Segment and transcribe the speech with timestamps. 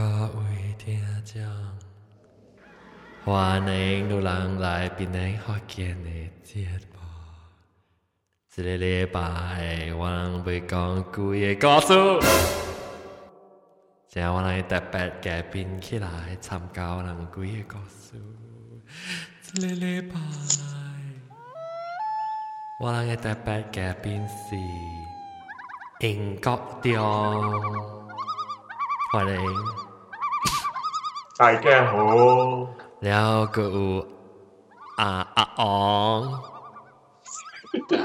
[0.00, 1.42] 各位听众，
[3.22, 6.08] 欢迎路人来平安福建的
[6.42, 6.98] 节目。
[8.48, 11.92] 这个礼拜，我人要讲几个故事，
[14.08, 16.08] 请我来特别嘉宾起来
[16.40, 18.18] 参加我人几个故事。
[19.42, 20.16] 这个礼拜，
[22.80, 24.56] 我人特别嘉宾是
[26.06, 26.96] 英国的，
[29.12, 29.89] 欢迎。
[31.40, 32.68] 大家好，
[33.00, 34.06] 然后佮有
[34.98, 36.42] 啊啊王，
[37.88, 37.96] 大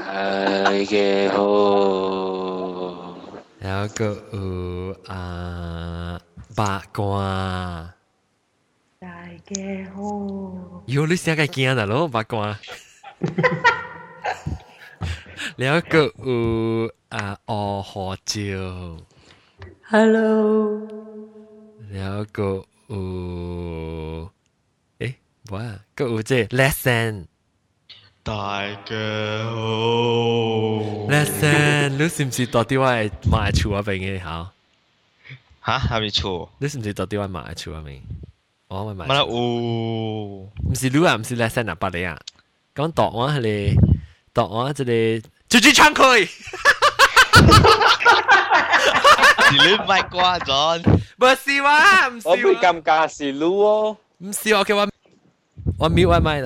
[0.84, 3.14] 家好，
[3.58, 6.18] 然后佮有啊
[6.56, 7.92] 八卦，
[8.98, 9.06] 大
[9.44, 10.00] 家好，
[10.88, 12.58] 有你先该惊的咯八卦，
[15.56, 18.96] 然后佮有啊哦喝酒
[19.82, 20.80] ，Hello，
[21.90, 22.64] 然后佮。
[22.88, 24.30] 哦，
[24.98, 25.16] 诶，
[25.50, 27.26] 哇啊，搁即系 lesson。
[28.22, 28.94] 大家
[29.44, 29.56] 好
[31.10, 32.92] ，lesson，你是不是到底话
[33.28, 33.82] 买厝啊？
[33.82, 34.52] 朋友哈，
[35.60, 36.48] 哈，还没厝？
[36.58, 37.82] 你是不是到底话买厝啊？
[37.82, 38.00] 朋友，
[38.68, 39.06] 我咪买。
[39.06, 42.16] 买了五，唔是六啊，唔系 lesson 啊，八零啊。
[42.72, 43.74] 咁答我系咧，
[44.34, 46.04] 啊，即这里就去唱哈。
[49.50, 50.54] 你唔系瓜种。
[51.15, 54.89] 唔是话，唔是我会话，尴尬是路哦，唔是我叫我
[55.79, 56.43] 我 mute 我咪。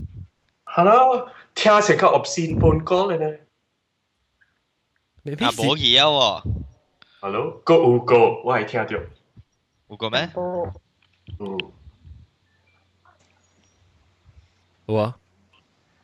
[0.66, 3.38] Hello，听成个 obscene 半歌咧呢
[5.24, 5.84] 未必啊，冇是。
[5.84, 6.44] 嘢喎，
[7.22, 8.92] ？Hello，个有个我系听到，
[9.90, 10.28] 有个咩？
[10.34, 10.74] 波
[11.40, 11.58] 嗯，
[14.86, 15.14] 我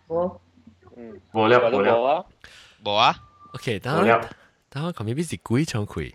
[0.07, 0.41] 我
[1.33, 2.25] 无了我都无了，冇啊，
[2.83, 3.15] 冇啊？
[3.53, 4.29] OK，无等我了，
[4.69, 6.13] 等我旁边是鬼唱开。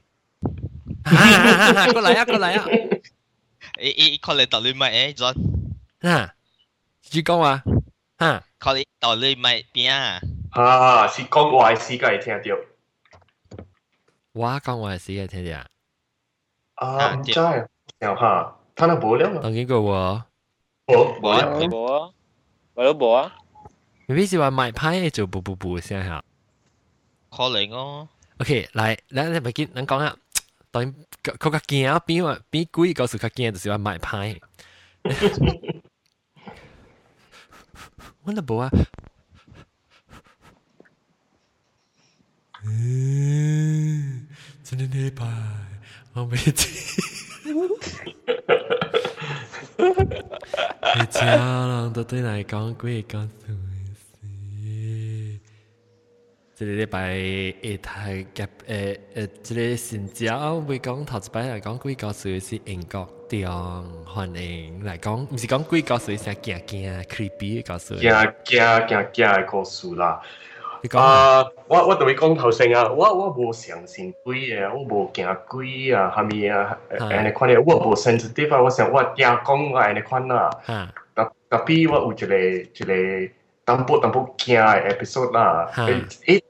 [1.92, 2.64] 过来啊，过来啊。
[2.66, 6.34] 诶诶，佢你到你咪诶咗，啊，
[7.02, 7.62] 继续讲话。
[8.16, 10.20] 啊，佢你到你咪边啊？
[10.50, 12.56] 啊，是讲坏事嘅系听到，
[14.32, 15.66] 我讲我系死嘅听啲啊。
[16.76, 17.52] 啊，唔知啊，
[17.98, 20.24] 然后吓，睇下无了啦，当然个我，
[20.86, 22.10] 无冇啊了，你冇啊，
[22.74, 23.32] 我都冇啊，
[24.08, 26.22] 未必是话买牌做步步步先吓。
[27.30, 29.86] 可能咯， OK，嚟，嚟你咪见，咱
[30.70, 34.40] 讲啊，当然佢佢个惊比话比鬼告诉佢惊，就是话买牌。
[38.22, 38.70] 我都冇啊。
[42.64, 44.26] 嗯，
[44.64, 45.24] 真系礼拜，
[46.14, 46.68] 我未知。
[50.98, 51.24] 你家
[51.66, 53.69] 人都对嚟讲鬼告诉事。
[56.60, 63.38] 这个礼拜会睇夹诶诶，这个新招会讲头一摆嚟讲鬼故事是英国中
[64.06, 67.94] 欢迎嚟讲，唔是讲鬼故事，是惊惊 creepy 嘅故事。
[67.96, 70.20] 惊惊惊惊嘅故事啦。
[70.82, 76.78] 你讲啊，我我同你讲头先啊，我我无相信鬼嘅，我无惊鬼啊，系咪啊？
[76.90, 80.48] 诶，你款嘅，我无 sensitive 啊，我想我听讲我系你款啦。
[80.66, 83.34] 吓特特别我有一个一个
[83.64, 86.42] 淡薄淡薄惊嘅 episode 啦，哈诶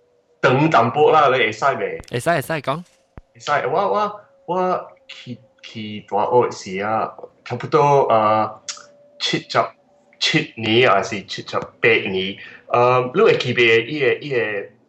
[0.42, 2.00] 长淡薄啦，你会使未？
[2.10, 7.12] 会使会使讲会使，我我我去去大学时啊，
[7.44, 8.60] 差不多啊
[9.18, 9.58] 七十
[10.18, 12.36] 七年还是七十八年，
[12.68, 14.36] 诶，你会记袂伊个伊个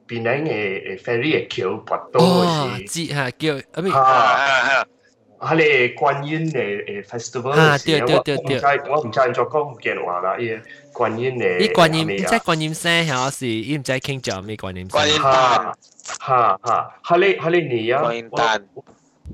[0.08, 4.86] 槟城嘅 ferry 嘅桥拔到哦，是，知吓叫啊咪系啊，系
[5.40, 10.56] 佢哋观音嘅诶 festival 啊时对对对对我唔知我唔知做讲福建话啦，伊个
[10.93, 15.03] 觀音嚟，你觀音，即係觀音山，係是，伊唔知傾咗咩觀音山。
[15.03, 15.73] 觀音蛋，
[16.21, 18.63] 哈哈，哈利哈利尼啊，觀音蛋，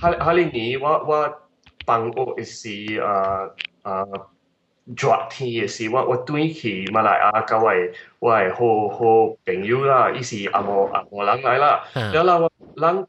[0.00, 1.38] 哈哈利尼，我我
[1.84, 2.70] 辦屋是
[3.00, 3.50] 啊
[3.82, 4.04] 啊，
[4.96, 13.06] 昨天嘅事，我我對起馬來亞嗰位我係好好朋友啦，伊是阿我阿我人嚟啦，然後我人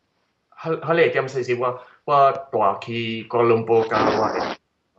[0.49, 3.97] 哈哈利點細事，我我大去哥倫布嗰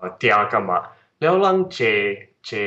[0.01, 0.83] 位，嗲㗎嘛，
[1.19, 2.30] 然後人借。
[2.44, 2.60] 坐坐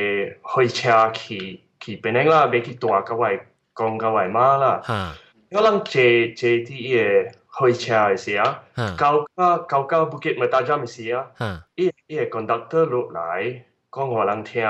[0.65, 3.39] 开车去去槟城啦，未去大嗰位
[3.73, 4.81] 讲嗰位妈啦。
[4.85, 5.15] 吓
[5.51, 14.63] 我谂坐坐啲嘢开车嘅时啊，吓高架高架 Bukit Mertajam 嘅时啊，吓伊伊个 conductor 落嚟讲我人听，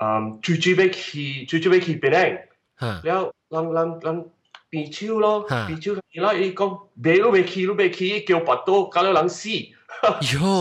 [0.00, 2.38] 嗯，最最要去最最要去槟城，
[2.78, 4.30] 吓了人人人
[4.70, 5.92] 变超咯，哈变超
[6.22, 10.60] 啦，伊讲你都未去，都未去，叫拔刀搞到人死，哟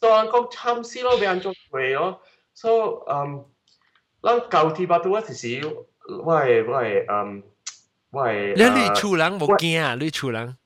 [0.00, 2.20] 所以人讲惨死咯，俾人做鬼咯，
[2.54, 3.44] 所以嗯，
[4.22, 5.66] 咱旧天拔刀嗰时，
[6.24, 7.42] 我系我系嗯，
[8.10, 9.94] 我系你呃你厝人无惊啊？
[10.00, 10.56] 你厝人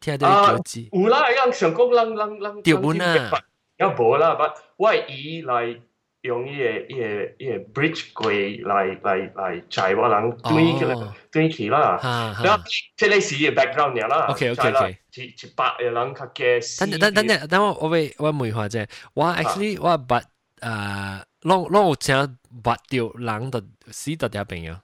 [0.00, 3.30] 听到啊叫字，有啦，一样想讲人人人条本啊，
[3.78, 4.42] 有无啦，不
[4.84, 5.80] 我系以嚟
[6.22, 7.06] 用呢个呢个
[7.44, 11.96] 呢个 bridge 柜嚟嚟嚟载我人对嘅哦对起啦。
[12.00, 12.64] 哈然后哈。
[12.96, 14.26] 即系是嘅 background 嚟啦。
[14.28, 16.78] OK，OK，OK 一一百个人较嘅。
[16.78, 20.22] 等等等等，等我我为我问下啫，我 actually 我捌
[20.60, 22.14] 诶，攞攞有请
[22.62, 23.60] 捌掉人就
[23.92, 24.82] 死到条病啊！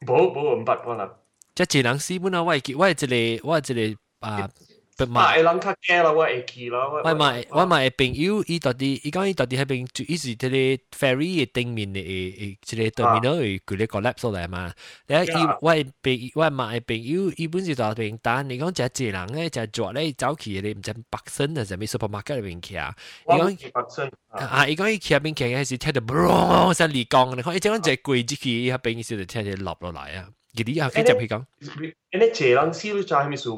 [0.00, 1.10] 冇冇唔捌我啦。
[1.54, 2.42] 即系一人死本啊！
[2.42, 4.50] 我系记我系一个我系一个啊，
[4.96, 6.78] 不百嘛，个人较嘅啦，我会记啦。
[7.02, 10.46] 我咪我咪朋友，伊到底伊讲伊到底喺边，就伊是即个
[10.98, 14.70] ferry 嘅顶面嘅诶诶，即个 terminal 嘅佢哋 collapse 出嚟嘛。
[15.06, 22.94] 然后伊我系朋我系买朋友，伊本是到边单，你讲就一人咧就做咧走去你唔知北新啊，就咩 supermarket 入边去啊。
[23.24, 24.12] 我伊讲记白身。
[24.28, 24.66] 啊！
[24.68, 30.28] 伊讲伊企入边企嘅时，听到 boom 声裂降，你看伊即讲就跪住去，伊喺边时就听住落落嚟啊！
[30.57, 31.43] Giddy ah, kecap hikang.
[32.13, 33.53] Ene celang si lu cah mi thì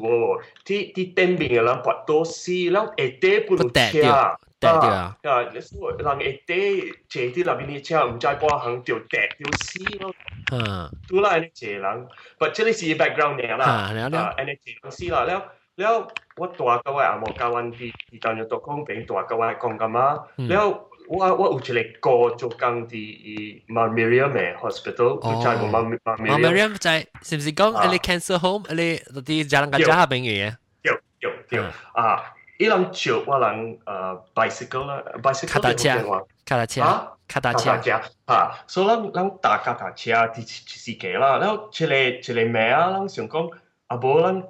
[0.66, 4.12] Ti ti tembing lang pat to si lang ete pun chia.
[4.60, 5.12] Tẹt đi à?
[5.22, 6.60] À, lấy số lần ete
[7.08, 10.10] chế đi là bên đi chia không trái qua hàng tiểu tẹt tiểu si lo.
[10.52, 10.88] À.
[11.08, 12.06] Tu là ene celang.
[12.40, 13.64] But chơi si background này là.
[13.64, 14.34] À, này là.
[14.36, 15.40] Ene celang si là leo.
[15.80, 15.94] แล้ว
[16.40, 20.06] ว่าตัวก็ว่าอามอกาวันที่ที่การจะตกคงเป็นตัวก็ว่ากองกามา
[20.50, 20.64] แล้ว
[21.09, 26.39] 我我有一个哥做工啲 Marmiriam 嘅 hospital，佢在冇 Mar 我 Marmiriam。
[26.39, 32.33] Miriam 就系是唔是讲你 cancer home，你啲家人家家下边嘅嘢，有有有啊！
[32.57, 38.01] 伊人照我人诶 bicycle 啦，bicycle 脚踏车电话卡达车，啊，卡达车，脚踏车
[38.33, 43.51] 啊，所以人人搭脚踏车啲司机啦，然后一个一个名啊，人想讲
[43.87, 44.43] 啊无人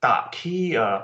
[0.00, 1.02] 搭去诶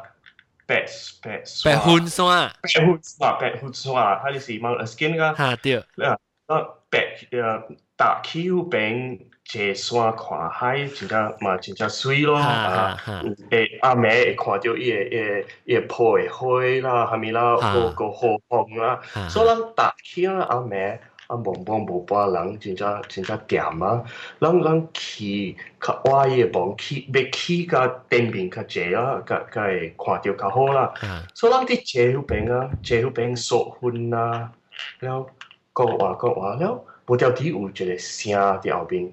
[0.68, 3.00] 八八酸，八酸，八酸，
[3.40, 4.20] 八酸。
[4.22, 5.34] 他就是毛尔斯基那个。
[5.34, 5.76] 哈，对。
[5.78, 6.18] 啊
[6.48, 6.56] 后，
[6.90, 7.00] 八
[7.32, 7.64] 呃，
[7.98, 12.38] 塔库边坐山看海，真正嘛，真正水咯。
[12.38, 13.24] 啊啊啊！
[13.50, 19.00] 诶，阿妹会看到伊诶诶诶，破的花啦，哈米啦，个个好红啦。
[19.30, 21.00] 所以咱塔库，阿妹。
[21.27, 24.05] 啊茫茫无半人，真正真正掂啊！
[24.41, 30.93] 咱咱去较歪嘅房去，要去甲顶面较济啊，甲甲会看到较好啦。
[31.01, 34.53] 吓所以咱啲坐嗰边啊，坐嗰边索薰啊，
[35.01, 35.27] 了
[35.73, 39.13] 讲话讲话了，无条啲有一个声喺后边，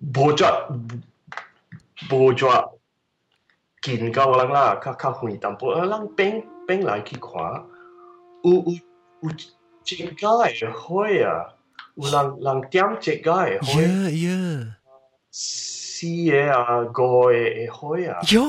[0.00, 0.78] 无咗
[2.10, 2.70] 无咗
[3.80, 7.64] 见到人啦，较较远淡薄，啊，人边边来去看，
[8.42, 8.64] 有有
[9.22, 9.30] 有
[9.87, 11.47] 这个诶会啊，
[11.95, 13.81] 有人人点这个诶会。
[13.81, 14.73] 耶耶，
[15.31, 18.19] 是的啊，歌也也会啊。
[18.33, 18.43] 哟，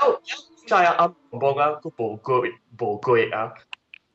[0.00, 0.20] 哦，
[0.66, 3.52] 在啊，阿伯啊，个宝贵宝贵啊，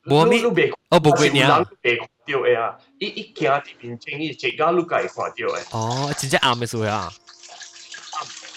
[0.04, 0.44] 我咪
[0.90, 5.64] 哦宝贵你啊，别看掉的啊，一一家的平静，一这个路该看掉的。
[5.72, 7.10] 哦，真正阿咪是会啊，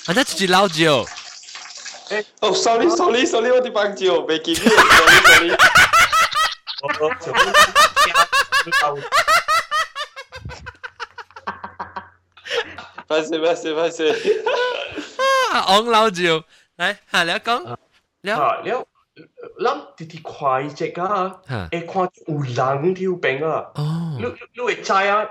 [0.03, 1.07] 反正自己老酒。
[2.09, 5.80] 哎，哦，sorry sorry sorry，我的白酒没给你，sorry sorry。
[6.82, 7.36] 我我就惊
[13.08, 14.08] 翻先翻先翻先。
[15.54, 16.44] 啊，昂老酒，
[16.78, 18.88] 嚟吓你讲，了，啊，了，
[19.64, 21.06] 咱直直看伊只家，
[21.48, 25.26] 吓，会看到有人条边啊，你哦，你你会知啊，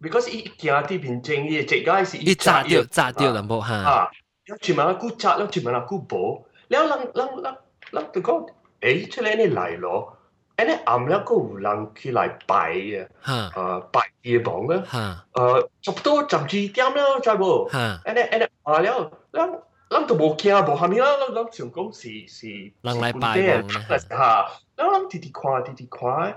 [0.00, 4.10] because 伊行啲面前，伊只家是你炸掉炸掉淡薄吓，啊，
[4.46, 7.56] 了全问阿姑扎，了全问阿姑宝，了人人人
[7.92, 8.48] 人就讲，
[8.80, 10.18] 诶，出嚟你嚟咯，
[10.56, 17.68] 诶，你暗了个有人去嚟拜嘅，吓诶拜嘢房嘅，吓诶差不多十二点了，知无？
[17.70, 19.52] 吓，诶，你诶你啊了，咱
[19.90, 22.48] 咱都无惊无虾米啦，咱咱想讲是是
[22.82, 26.34] 人嚟拜望啦吓，然后咱直直看直直看，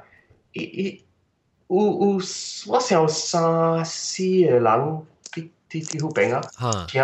[0.54, 1.06] 伊伊
[1.68, 2.20] 有有
[2.68, 4.62] 我想三四个人
[5.32, 6.42] 啲啲啲好病啊。
[6.60, 7.04] 吓，听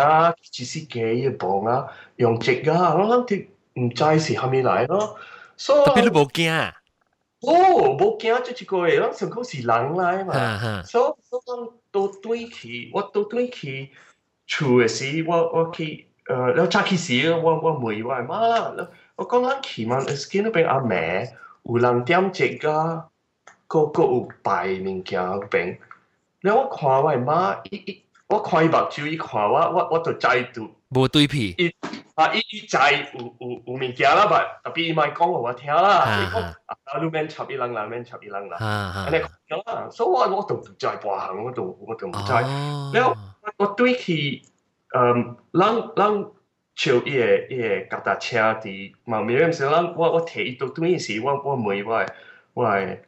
[0.52, 1.86] 一时机嘅房啊，
[2.16, 3.46] 用直啊，我谂啲
[3.80, 5.16] 唔知是虾米来咯。
[5.56, 6.74] 所以特别你冇惊啊，
[7.43, 13.89] 哦，无惊就一个，咱上课是人来嘛，所所以都对起，我都对起，
[14.47, 18.39] 厝诶时我我去，呃，了早起时我我问我阿妈，
[19.17, 21.29] 我讲咱起嘛，是见那边阿妹
[21.63, 23.09] 有人点只个，
[23.67, 25.77] 个个有摆物件边，
[26.43, 30.69] 了我看我阿妈，一一我看伊目睭，伊看我，我我就再度。
[30.93, 31.55] 冇對比，
[32.15, 39.17] 啊，伊伊知有有有物件啦，但特別伊咪講互我聽啦，伊講啊，你免插伊人啦，免插伊人啦，嚇安尼
[39.49, 42.31] 講啦，所以我我都唔知半行，我都我都唔知。
[42.31, 43.17] 哦，了
[43.57, 44.41] 我對佢，
[44.95, 46.31] 嗯，人人
[46.75, 52.13] 像伊個伊個腳踏車佇嘛，咪時人我我摕伊到對時，我我問我的
[52.53, 52.99] 我的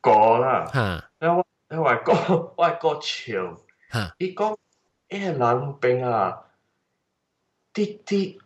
[0.00, 0.80] 哥啦，嚇
[1.20, 2.12] 了我了我的哥
[2.56, 3.56] 我的哥笑，
[3.92, 4.56] 嚇，伊講，
[5.08, 6.38] 迄個人邊啊，
[7.86, 8.38] 啲啲。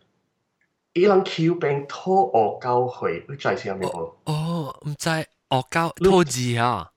[0.95, 4.13] 伊人橋邊拖我交會，你知是咩無？
[4.25, 5.09] 哦，唔知
[5.49, 6.91] 惡交拖字啊，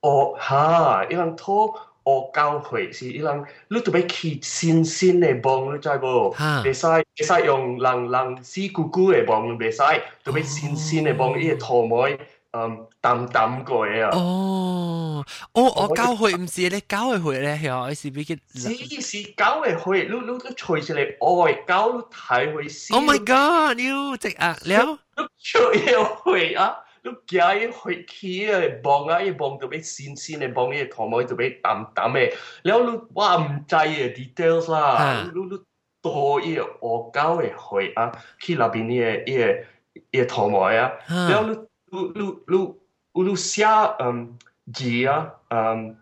[0.00, 6.32] 哦哈，伊人拖我交會是伊人，你特別去新鮮嘅幫，你知無？
[6.32, 9.78] 哈袂使袂使用人人死咕咕嘅幫，袂使
[10.24, 12.08] 特別新鮮嘅幫，伊個頭毛
[12.52, 14.10] 嗯，淡淡過嘢啊！
[14.16, 18.38] 哦，哦，我搞會唔是你搞嘅會咧，係我是俾佢。
[18.54, 22.96] 是是搞嘅會，你你都隨住你愛搞都睇會先。
[22.96, 23.76] Oh my god！
[23.76, 26.74] 你直壓了，你做嘢會啊，
[27.04, 32.32] 你假嘢會起啊，幫啊，一幫就俾鮮鮮嘅，幫嘢糖妹就俾淡淡嘅，
[32.64, 35.58] 然後你哇唔制嘅 details 啦，你你
[36.00, 39.64] 多嘢我搞嘅會啊，去入邊嘅嘢
[40.12, 41.58] 嘢糖妹啊，然後你。
[41.92, 42.76] lu lu lu
[43.14, 45.96] Lucia um, dia um,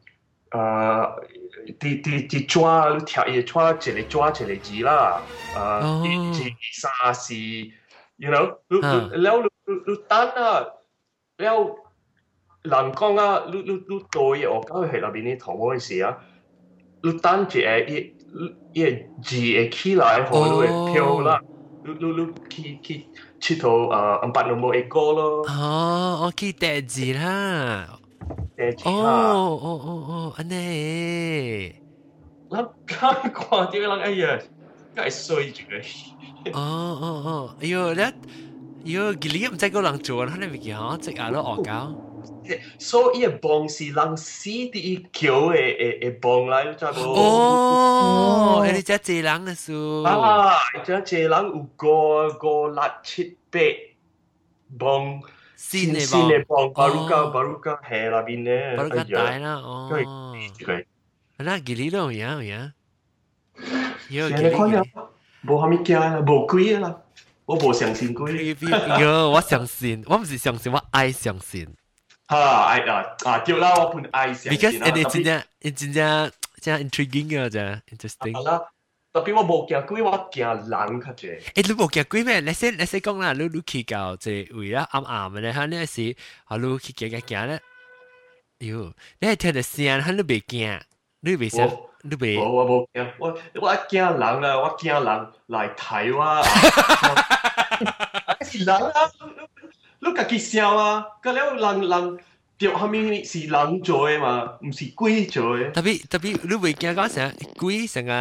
[0.52, 1.07] uh,
[1.78, 5.23] ti, ti, ti chua lu tia ye chua che le chua che le ji la
[5.55, 6.02] uh, oh.
[6.02, 7.73] ti, ti sa si
[8.19, 9.11] you know lu, huh.
[9.12, 10.66] lu, lu, lu, lu tan a
[11.38, 11.76] leo
[12.64, 15.57] lần con a à, lu lu lu tôi ở cái hệ là bên này thằng
[15.71, 16.12] ơi gì à
[17.02, 18.00] lu tan chỉ e ye
[18.75, 18.90] e
[19.23, 21.43] ji e khi lại hồi lu phiêu lại
[21.95, 23.07] lu lu ki ki
[23.40, 25.31] chi to uh, empat nombor ekor lo.
[25.47, 27.87] Oh, oh ki teji lah.
[28.59, 29.35] Teji oh, lah.
[29.35, 31.73] Oh, oh, oh, oh, aneh.
[32.50, 32.64] Lắm
[33.02, 34.38] lắm quá chứ lắm ai giờ.
[34.97, 35.64] Cái suy chứ.
[36.55, 37.50] Oh, oh, oh.
[37.62, 38.14] Yo, that.
[38.85, 40.81] Yo, gili em tại cái lăng chuan, hắn em bị hả?
[41.07, 42.05] Tại alo ở cao.
[42.46, 42.79] 知个人做，佢哋咪叫即系都恶搞。
[42.79, 46.89] 所以帮是人死啲桥嘅诶诶帮来，知无？
[47.15, 50.03] 哦，你只济人嘅数。
[50.03, 53.60] 啊，只济人有个个六七八
[54.77, 55.22] 帮。
[55.55, 59.91] 新的新的帮，巴鲁加巴鲁加系那边咧，巴鲁加大啦，哦。
[60.58, 60.86] 佢，
[61.38, 62.41] 那吉利都有有。
[64.10, 64.50] 有吉利。
[64.50, 66.98] 冇虾米惊啦，冇鬼啦，
[67.46, 68.55] 我冇相信鬼。
[69.00, 71.67] 有，我相信，我唔是相信，我爱相信。
[72.27, 74.53] 哈，爱啊啊，对啦，我本爱相信。
[74.53, 76.31] Because 你真正，你真正
[76.62, 78.43] 真 intriguing 嘅，真 interesting。
[78.43, 78.62] 啦。
[79.13, 81.41] 特别我冇惊鬼，我惊人较济。
[81.41, 82.39] 诶，你冇惊鬼咩？
[82.39, 86.15] 你先你先讲啦，你你去到即位啦，暗暗嘅咧，吓你时
[86.46, 87.60] 啊，你去行行行咧，
[88.60, 90.79] 哟，你系听到声，吓你未惊，
[91.20, 92.38] 你未声，你未。
[92.38, 96.41] 我我冇惊，我我惊人啊，我惊人来睇我。
[98.46, 99.12] 是人啊，
[100.05, 102.20] 你家己笑啊，个了人人。
[102.58, 105.72] 掉后面是人做嘅嘛，唔是鬼做嘅。
[105.72, 108.12] 特别特别，你会惊讲成鬼成个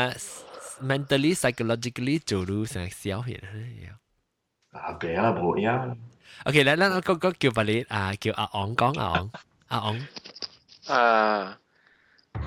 [0.82, 3.38] mentally psychologically 做到成小片
[4.72, 5.94] 啊，别啊，冇呀。
[6.44, 9.30] OK，嚟嚟，我我叫法你啊，叫阿昂讲阿昂，
[9.68, 10.06] 阿昂。
[10.86, 11.58] 啊，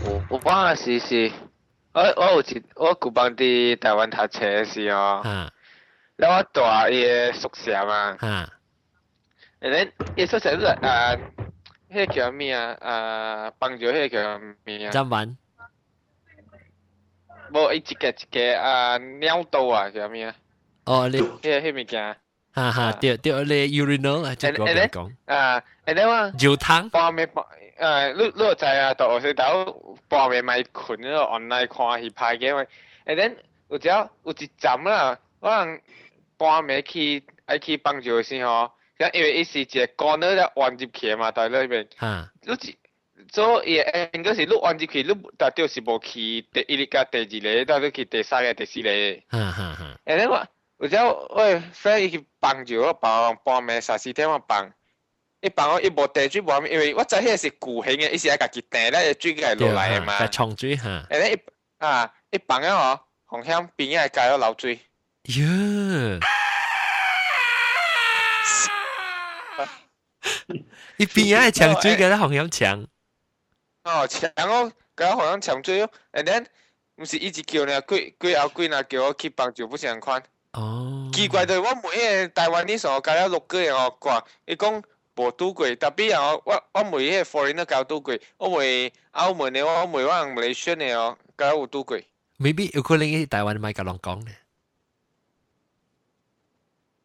[0.03, 1.31] 我我帮下试试。
[1.93, 5.51] 我我有一我旧帮啲台湾读册嘅时候，啊，
[6.15, 6.61] 然后我住
[6.91, 8.17] 伊宿舍嘛，
[9.59, 11.17] 啊，然后伊宿舍系啊。
[11.91, 13.51] 迄个叫咩啊？
[13.51, 14.89] 诶，帮助迄个叫咩啊？
[14.89, 15.35] 站稳。
[17.53, 20.35] 无，伊一个一个啊尿道啊叫咩啊？
[20.85, 21.19] 哦，你。
[21.19, 22.15] 迄个迄物件。
[22.55, 25.11] 哈哈，对对，你 urinal 啊，即系讲讲。
[25.25, 26.31] 啊，然后啊。
[26.39, 26.89] 尿桶。
[26.89, 27.45] 半暝半
[27.79, 28.93] 诶，你你有知啊？
[28.95, 32.65] 到学头半暝咪困嗰个 online 看戏拍嘅嘛。
[33.05, 33.35] 然后
[33.69, 35.81] 有只有一站啦，我人
[36.37, 38.71] 半暝去爱去帮助先吼。
[39.14, 41.88] 因為伊是一個乾了了彎入去嘛，在裏面。
[41.98, 42.30] 啊。
[42.42, 42.76] 你
[43.32, 43.74] 所以
[44.14, 48.88] 應該是你彎入去，你達到是無去第一個、第二個，到你去第三個、第四個。
[49.38, 49.96] 哈哈哈。
[50.06, 50.96] 誒，我有隻
[51.34, 54.72] 喂，飛伊去幫住我幫半暝三四點我幫，
[55.42, 57.58] 伊幫我伊無地水無因為我知迄個是巨
[57.98, 60.18] 型嘅，伊是愛家己訂咧水個落來嘅嘛。
[60.20, 61.06] 係沖水嚇。
[61.10, 61.40] 誒，伊
[61.78, 64.80] 啊，伊幫咗我，紅響邊個加咗流水。
[65.24, 66.20] 喲。
[70.98, 72.86] 你边爱抢追，跟他好像抢。
[73.84, 75.88] 哦，抢哦，跟他好像抢追哦。
[76.12, 76.46] And then，
[77.06, 80.22] 是一直叫呢，贵贵啊贵啊，叫我去帮就不想看。
[80.52, 81.08] 哦。
[81.14, 84.82] 奇怪的，我每个台湾的时候，加了六个人哦，挂，伊讲
[85.14, 91.96] 无拄过，特别哦我我每个 foreigner 搞赌鬼，我每澳门的我每晚没选的哦，加有拄过。
[92.38, 94.32] Maybe 有可能伊台湾买个龙讲呢。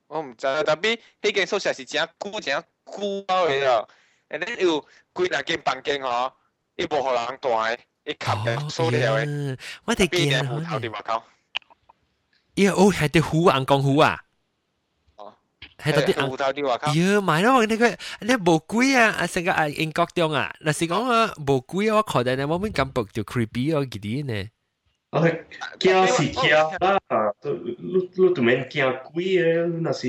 [0.08, 2.64] 我唔知啊，特别迄间宿舍是真古真。
[2.85, 3.89] 古包嘅咯，
[4.31, 4.81] and then 有
[5.15, 6.33] 几廿间房间嗬，
[6.77, 9.59] 伊无互人住嘅，伊冚嘅锁了嘅。
[9.85, 11.23] 我哋见啊，头啲话讲。
[12.55, 14.21] 咦哦，系啲虎硬讲虎啊！
[15.17, 15.35] 哦，
[15.79, 16.37] 系嗰啲硬。
[16.37, 16.95] 头啲话讲。
[16.95, 17.89] 咦，买咯，你个
[18.21, 19.11] 你无鬼啊！
[19.19, 24.49] 啊，成个啊英国中啊，嗱是讲啊无鬼啊，我看到你冇咩感觉就 creepy 哦，几啲呢？
[25.11, 25.23] 啊，
[25.79, 26.69] 惊是惊啦，
[27.43, 30.07] 你你都免惊鬼诶，那是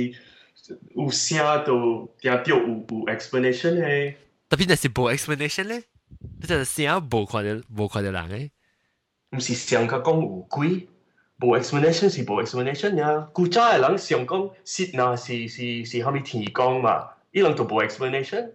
[0.95, 4.17] 有声都定着有有 explanation 诶。
[4.47, 5.83] 特别那是冇 explanation 咧，
[6.41, 8.49] 你就声冇看到冇看到人
[9.31, 9.37] 诶。
[9.37, 10.87] 毋是上甲讲有鬼，
[11.39, 13.29] 无 explanation 是无 explanation 呀。
[13.33, 18.51] 古早嘅人上讲是那是是是虾米天讲嘛，伊人都无 explanation。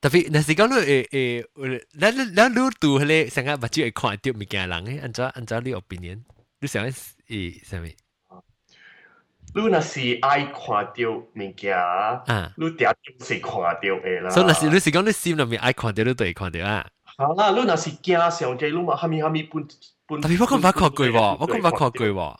[0.00, 6.20] 特别那是讲你诶诶，咱咱你读咧成日目睭会看到物件人诶，按照按照你 opinion，
[6.60, 7.84] 你想诶啥物？
[9.52, 12.22] 你若是爱看到物件，啊，
[12.56, 12.88] 你定
[13.20, 14.30] 是看到嘅啦。
[14.30, 16.86] 所以那是你是讲你心里面爱看到，你都会看到啊。
[17.16, 19.66] 好啦，你若是惊上济，你嘛虾米虾米本
[20.06, 20.20] 本。
[20.20, 22.36] 特别我咁捌看过喎，我咁捌看过喎。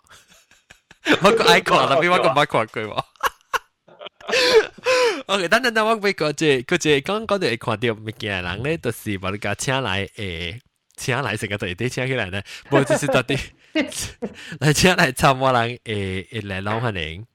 [1.23, 3.05] 我个爱看，特别我咁捌看过喎。
[5.26, 10.61] OK，等等等，我俾个即个即讲讲到会看到物件人咧，就是把你家请来诶，
[10.97, 13.37] 请来成个队队请起来咧，无就是到底
[14.61, 17.26] 来请来参我人诶诶来拢欢迎。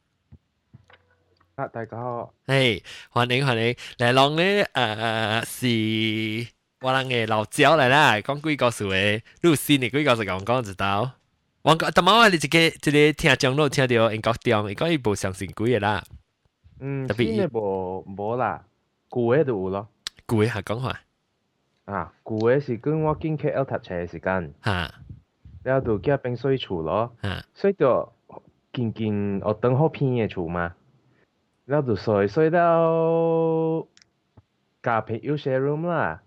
[1.55, 2.33] 啊，大家好。
[2.47, 2.81] 诶，
[3.13, 6.47] 欢迎欢迎，来拢咧诶是
[6.81, 11.11] 我人嘅老鸟嚟啦，讲几个数诶，你有新嘅几个数讲讲知道。
[11.61, 12.69] 我讲，但系我哋一个一
[13.11, 16.03] 个听众都听到英国中，伊讲伊无相信几个啦。
[16.79, 18.65] 嗯，特别无无啦，
[19.09, 19.87] 旧嘅就有咯。
[20.27, 20.99] 旧嘅系讲话
[21.85, 24.93] 啊，旧嘅是跟我进 KL 读册嘅时间，吓，
[25.62, 28.12] 然后就叫冰水厝咯，嚇，所以就
[28.72, 30.74] 見見學等好偏嘅厝嘛，
[31.66, 33.86] 然后就睡睡到
[34.82, 36.22] 加平有 share room 啦，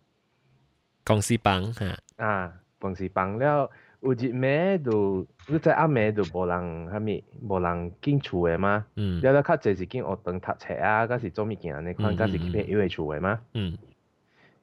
[1.06, 3.70] 公司房哈，啊，公司房了。
[4.06, 8.86] 有一暝就，你知暗暝就无人啥物，无人进厝誒嘛。
[8.98, 9.22] 嗯。
[9.22, 13.40] 了了较侪是进学堂读册啊，甲是做物件安款，甲是去朋友誒厝誒嘛。
[13.54, 13.78] 嗯。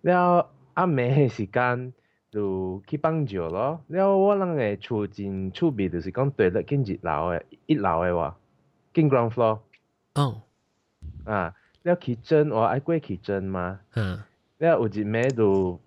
[0.02, 1.94] 了暗暝誒時間
[2.30, 3.80] 就去放照咯。
[3.88, 8.34] 了我人誒厝真趣味，就是講對咧緊一樓誒，一樓誒喎，
[8.94, 9.58] 緊 ground floor。
[10.14, 10.42] 哦。
[11.24, 13.80] 啊，了 kitchen 我愛過 kitchen 嘛。
[13.94, 14.22] 嗯。
[14.58, 15.80] 了有一暝就。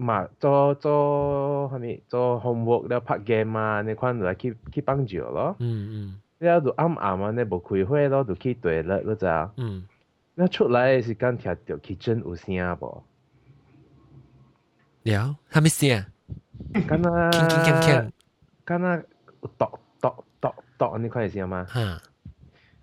[0.00, 5.56] 嘛做做啥物做 homework 了拍 game 啊，你款就去去放照咯。
[5.58, 6.20] 嗯嗯。
[6.38, 9.52] 了就暗暗啊，你無開火咯，就去對咧，你知啊？
[9.56, 9.88] 嗯。
[10.36, 13.02] 了出來嘅時間聽到 kitchen 有聲無？
[15.10, 16.04] 了，还没写。
[16.86, 18.12] 干刚刚，刚，
[18.64, 18.96] 干那，
[19.56, 21.08] 读读读读，你
[21.46, 21.66] 吗？
[21.68, 22.02] 哈，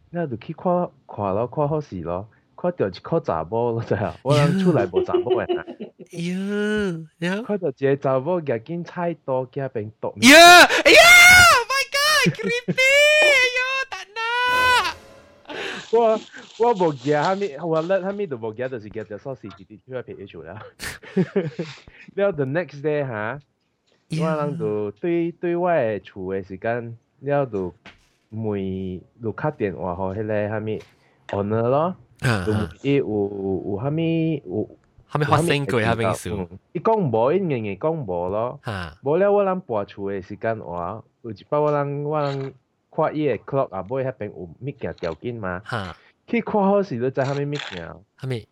[0.09, 5.45] 那就去看看了，看好事了，看到一个查甫了，对啊，我出来无查甫诶。
[6.11, 7.05] 哟，
[7.43, 10.07] 看到一个查甫夹紧菜刀夹边毒。
[10.21, 10.99] 呀，哎呀
[11.69, 11.83] ，My
[12.25, 12.81] God，creepy！
[15.95, 16.19] 我
[16.60, 20.62] 我無夾蝦米，我叻蝦米都無夾，就是夾隻鎖匙直直出嚟撇住啦。
[22.15, 23.39] 了 the next day 哈，
[24.21, 27.73] 我人就對對我誒厝誒時間，了就
[28.34, 30.81] 問就打電話互迄個蝦米
[31.29, 31.95] owner 咯。
[32.21, 34.69] 就伊有有蝦米有
[35.12, 36.29] 蝦米发生過蝦米事？
[36.73, 38.60] 伊讲无，伊硬硬讲无咯。
[39.03, 42.53] 无了我人搬厝诶时间话，有一擺我人我人
[42.95, 45.62] 看伊誒 clock 啊，尾迄边有物件掉緊嘛。
[46.27, 47.88] 去看好时都知蝦米物件。
[48.19, 48.47] 蝦米？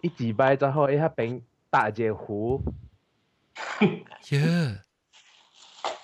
[0.00, 2.62] 伊自摆才好，伊迄边搭一個湖。
[4.22, 4.78] 喲！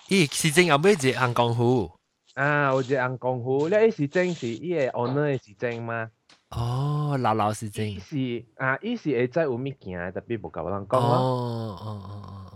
[0.09, 1.91] 伊是真后尾一個紅光湖。
[2.35, 6.11] 啊，有一個紅光湖，了伊是真是伊个 owner 是真吗？
[6.51, 7.99] 哦，老老實正。
[7.99, 12.56] 是啊，伊是会知有物件，特别无甲我人讲哦哦哦哦。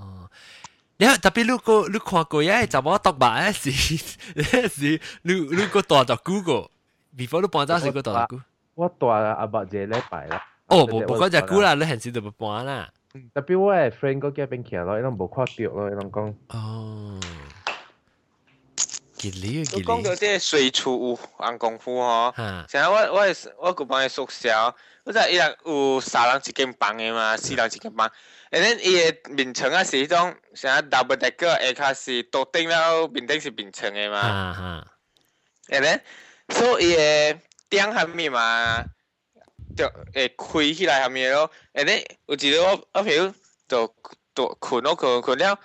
[1.00, 3.50] 然後特别你個你看过呀，就冇讀吧？
[3.50, 8.44] 是是，你你個大就 Google，before 你搬走時個大就 Google。
[8.74, 10.46] 我大阿伯一個禮拜啦。
[10.66, 12.90] 哦，無無講只 Google 啦，你現時就唔搬啦。
[13.34, 16.34] 特别我誒 friend 嗰幾邊徛咯，伊拢無看到咯，伊拢講。
[16.48, 17.18] 哦。
[19.14, 19.82] 吉利吉利。
[19.84, 22.34] 講到啲水处有硬功夫吼，
[22.68, 23.24] 成日我我
[23.58, 24.50] 我個幫伊宿舍，
[25.04, 28.10] 我知伊人有三人一間房嘅嘛，四人一間房。
[28.50, 34.20] And then 伊诶面层啊是迄種成日 double decker，下骹是倒頂了面顶是面层诶嘛。
[35.68, 36.00] and then
[36.48, 37.38] 所以伊嘅
[37.70, 38.84] 頂下面嘛，
[39.76, 41.50] 就会开起来下面咯。
[41.74, 43.32] and then 有一日我我朋友
[43.68, 43.94] 就
[44.34, 45.58] 就困咯困困了。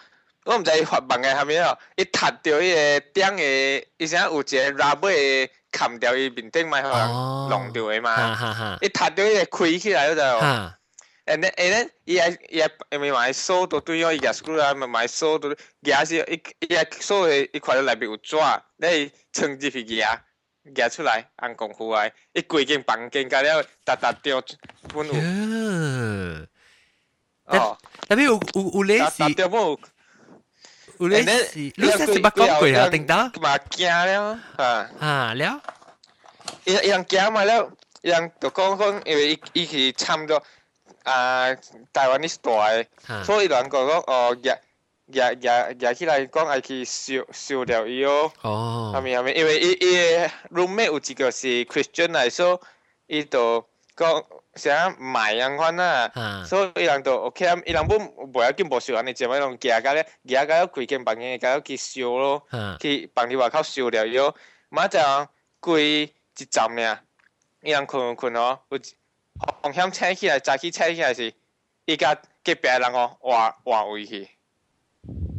[0.46, 7.08] 我毋知伊发梦诶下面咯，伊踢着伊个顶诶，伊啥有一个 rubber 嘅冚掉伊面顶，咪互人
[7.50, 8.16] 弄着诶嘛。
[8.82, 10.22] 伊踢着伊个开起來嗰度。
[11.27, 15.49] and then and then 伊系伊系咪买锁到对咗伊个 screw 啊，咪买锁到
[15.83, 20.19] 夹时，伊伊系锁嘅，伊看到内边有纸，你冲入去夹
[20.75, 24.43] 夹出来，按功夫来，伊规间房间甲了搭搭掉
[24.93, 25.15] 本有。
[27.45, 27.77] 哦，
[28.09, 29.19] 特别有有有类似。
[29.19, 29.81] 搭掉本有。
[30.99, 32.89] 有咧是，你说是捌讲过啊？
[32.91, 34.91] 定得嘛惊了啊！
[35.01, 35.61] 啊了，
[36.65, 37.73] 伊伊人惊嘛了，
[38.03, 40.43] 伊人就讲讲，因为伊伊去参咗
[41.06, 41.56] 啊
[41.94, 42.36] 台灣啲
[43.08, 44.60] 大，所以人講講哦，也
[45.08, 48.32] 也也也起來講愛去收收掉伊哦。
[48.42, 49.32] 哦，係咪係咪？
[49.32, 49.98] 因为伊伊
[50.54, 52.62] roommate 有一个是 Christian 来，所
[53.08, 53.66] 以伊就
[53.96, 54.24] 讲。
[54.56, 62.42] 想買樣款啊，所以伊人就 OK 啊，伊人本無要紧，无收安尼，就咪用夾個咧，夾個規間房間夾去收咯，
[62.80, 64.34] 去房裡外口收了伊哦，
[64.72, 65.28] 馬上
[65.60, 67.02] 規一站俩，
[67.64, 68.80] 伊人困困哦，有
[69.63, 71.33] 风险扯起来，早起扯起来是，
[71.87, 74.29] 伊甲隔壁人哦换换位去。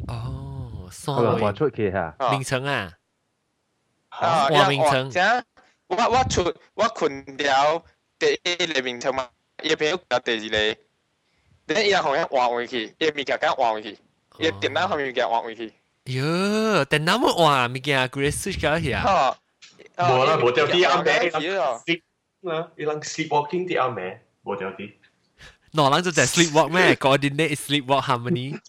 [0.07, 2.93] 哦，可能换出去吓，名称啊，
[4.09, 5.43] 啊，换名称，
[5.87, 7.83] 我我出我困了。
[8.17, 9.29] 第一个名称嘛，
[9.63, 13.97] 伊朋友叫第二个，等伊人好像换回去，伊物件敢换回去，
[14.37, 15.73] 伊电脑后面物件换回去。
[16.05, 19.03] 哟，电脑冇换物件，佢 switch 搞去啊。
[19.05, 19.37] 哦，
[19.95, 21.31] 冇啦，冇掉啲啱名，
[21.79, 22.01] sleep
[22.45, 24.91] 啦，伊人 sleepwalking 啲啱名，冇掉啲。
[25.73, 26.95] 喏，人就就 sleepwalk 咩？
[26.95, 28.59] coordinate sleepwalk harmony。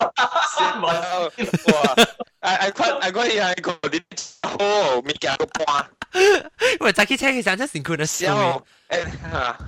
[0.83, 1.95] 哇！
[2.41, 4.03] I I 看 I 看伊系个啲
[4.43, 5.91] 好物件个半。
[6.81, 8.65] 喂，早起车其实真系困得笑。
[8.89, 9.59] 诶吓。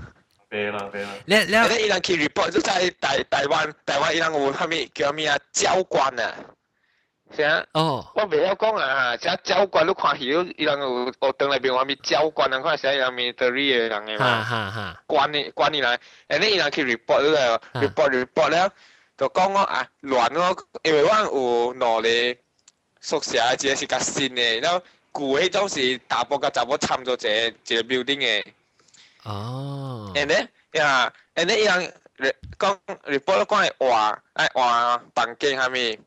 [0.50, 1.08] 对啦对啦。
[1.24, 5.36] 你你咧伊人去 report 就在台台湾，台湾伊人有虾米叫咩啊？
[5.52, 6.34] 教官啊。
[7.35, 18.71] 是啊，哦，我未晓讲啊，只教官都看晓，伊人有学堂内边外面教官人看啥人面得力诶人诶嘛，哈哈哈，管你管你来，诶，你伊人去 report 了，report report 了，
[19.17, 22.35] 就讲我啊乱咯，因为我有闹咧
[22.99, 24.79] 宿舍啊，即个是较新诶，然后
[25.13, 28.53] 旧迄种是大部甲查某参做一个一个 building 诶，
[29.23, 30.33] 哦，诶呢，
[30.71, 31.93] 呀，诶呢伊人
[32.57, 35.99] 讲 report 了讲话，哎换房间下面。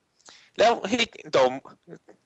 [0.54, 1.60] 你喺度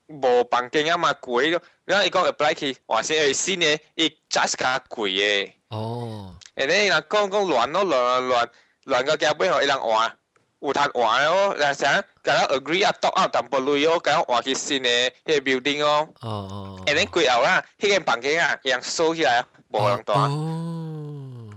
[0.08, 5.52] 無辦經啊嘛貴咯，你講 apply 去話先係先嘅，伊 just 加貴嘅。
[5.68, 6.34] 哦。
[6.54, 8.48] 誒你嗱講講亂咯亂亂
[8.86, 10.12] 亂個嘅背後伊人換，
[10.60, 16.08] 有談換咯，嗱想咁 agree 啊 talk 啊淡薄類咯，咁換去先嘅迄 building 咯。
[16.20, 16.82] 哦哦。
[16.86, 20.14] 誒你貴後啦，迄間辦經啊，人收起來無人大。
[20.14, 21.50] 哦。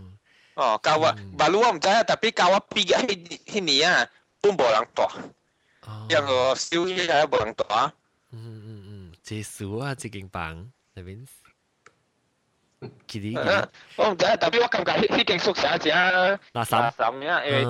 [0.56, 4.08] 哦，教我，但如果唔知啊，特別教我畢業迄迄年啊，
[4.42, 5.08] 本無人大。
[6.09, 7.93] 样个收起来无人大。
[8.31, 11.27] 嗯嗯嗯，这数啊，这间房里边。
[13.07, 13.69] 几啲？
[13.97, 17.65] 我唔知，特别我感觉迄迄间宿舍只垃圾圾啊，因为。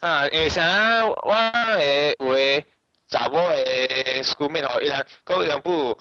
[0.00, 2.64] 啊，因为啥我诶有诶
[3.08, 5.98] 查某诶 schoolmate 吼，伊人讲伊人不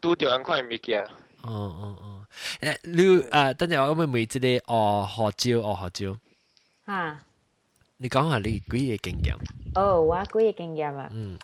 [0.00, 1.02] 拄着咁款物件。
[1.42, 2.26] 哦哦哦，
[2.60, 6.16] 诶，你啊，等阵我咪问一个哦，何招哦，何招。
[6.86, 7.20] 吓。
[8.05, 9.35] 你讲下你几嘢经验？
[9.73, 11.09] 哦，我几嘢经验啊！
[11.11, 11.39] 嗯，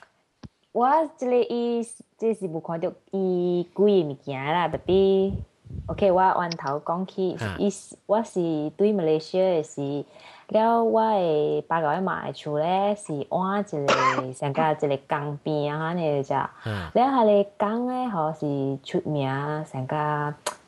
[0.71, 1.83] 我即系依，
[2.17, 4.67] 即是冇看到依鬼嘢物件啦。
[4.67, 5.31] 特别
[5.87, 7.73] ，OK，我按头讲起，依
[8.05, 10.05] 我是对马来西亚，是
[10.49, 16.31] 了，我嘅八九万出咧，是玩一个，成个一个江边啊，呢只，
[16.93, 18.45] 然后咧江咧，好似
[18.83, 19.27] 出名，
[19.65, 20.35] 成个。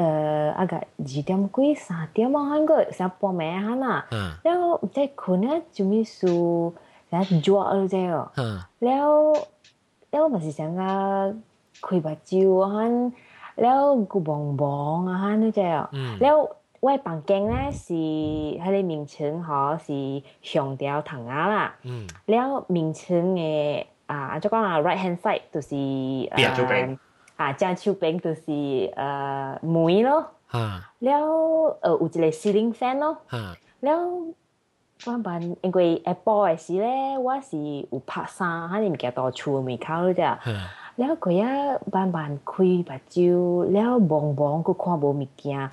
[0.00, 2.48] 呃，阿个几点鬼三点嘛？
[2.48, 4.02] 喊个三半夜喊呐。
[4.42, 6.72] 然后在困，就咪输
[7.10, 8.30] 在抓二只哦。
[8.78, 11.36] 然后，不是想个
[11.82, 12.80] 开白酒啊，
[13.54, 14.56] 然后鼓蹦
[15.06, 15.86] 啊那只哦。
[16.18, 17.92] 然后外房间呢是
[18.58, 21.74] 他的名称哈是上吊糖啊啦。
[21.82, 22.06] 嗯。
[22.24, 25.76] 然后名称的啊，就讲啊，right hand side 就是。
[26.30, 27.09] 呃
[27.40, 31.10] 啊，漳州饼就是呃梅咯，啊，了
[31.80, 33.92] 呃有一个司令山咯，啊，了
[35.06, 40.26] 慢慢因为一波的时咧，我是有拍衫，哈你唔记到厝门口咧，
[40.96, 41.42] 了佢一
[41.90, 45.70] 慢慢开目睭，了茫茫佢看无物件。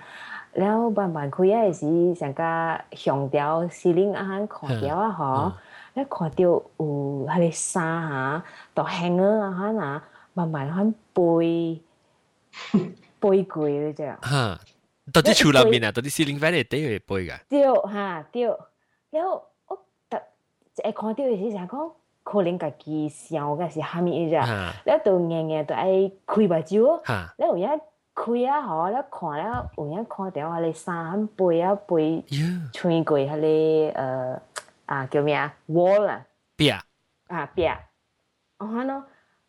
[0.54, 5.52] 了慢慢开也时想个上吊司令啊，看吊啊吼，
[5.96, 10.02] 了看吊有迄个衫啊，都黑啊哈呐。
[10.37, 11.81] 慢慢很背
[13.21, 14.17] 背过嗰只。
[14.23, 14.61] 吓，
[15.13, 17.39] 到底厝内面啊，到底 ceiling fan 系点会背㗎？
[17.49, 18.43] 对吓对，
[19.11, 19.77] 然后我
[20.09, 20.23] 特
[20.77, 21.93] 一看到嘅时成讲，
[22.25, 24.47] 可能家己想嘅是虾米嘅啫，
[24.85, 25.89] 然后就硬硬就爱
[26.27, 27.01] 开目睭，
[27.37, 27.65] 然后一
[28.15, 29.45] 开啊，嗬，咧看咧，
[29.77, 33.37] 有影看到啊，你衫背啊背呀，穿过迄个
[34.01, 34.41] 诶
[34.87, 36.83] 啊叫咩啊 wall 啊别啊，
[37.29, 37.67] 啊壁，
[38.59, 39.05] 哦哈咯，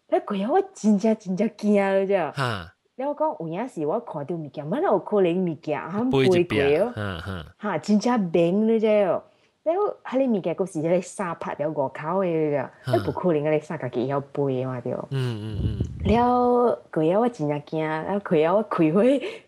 [0.09, 2.17] 迄鬼啊我真正真正惊了，只。
[2.33, 2.75] 哈。
[2.97, 6.93] 我讲有影时我看到物件，蛮有可能物件啊，不会贵哦。
[6.95, 7.45] 哈哈。
[7.59, 9.23] 哈，真正明了只哦。
[9.65, 12.91] 了，哈哩物件个是咧沙拍了外口的，只。
[12.91, 12.99] 哈。
[13.05, 14.93] 不可能个咧沙家己要背嘛，对。
[14.93, 16.13] 嗯嗯嗯。
[16.13, 19.45] 了，鬼啊我真正惊，啊，鬼啊我开会。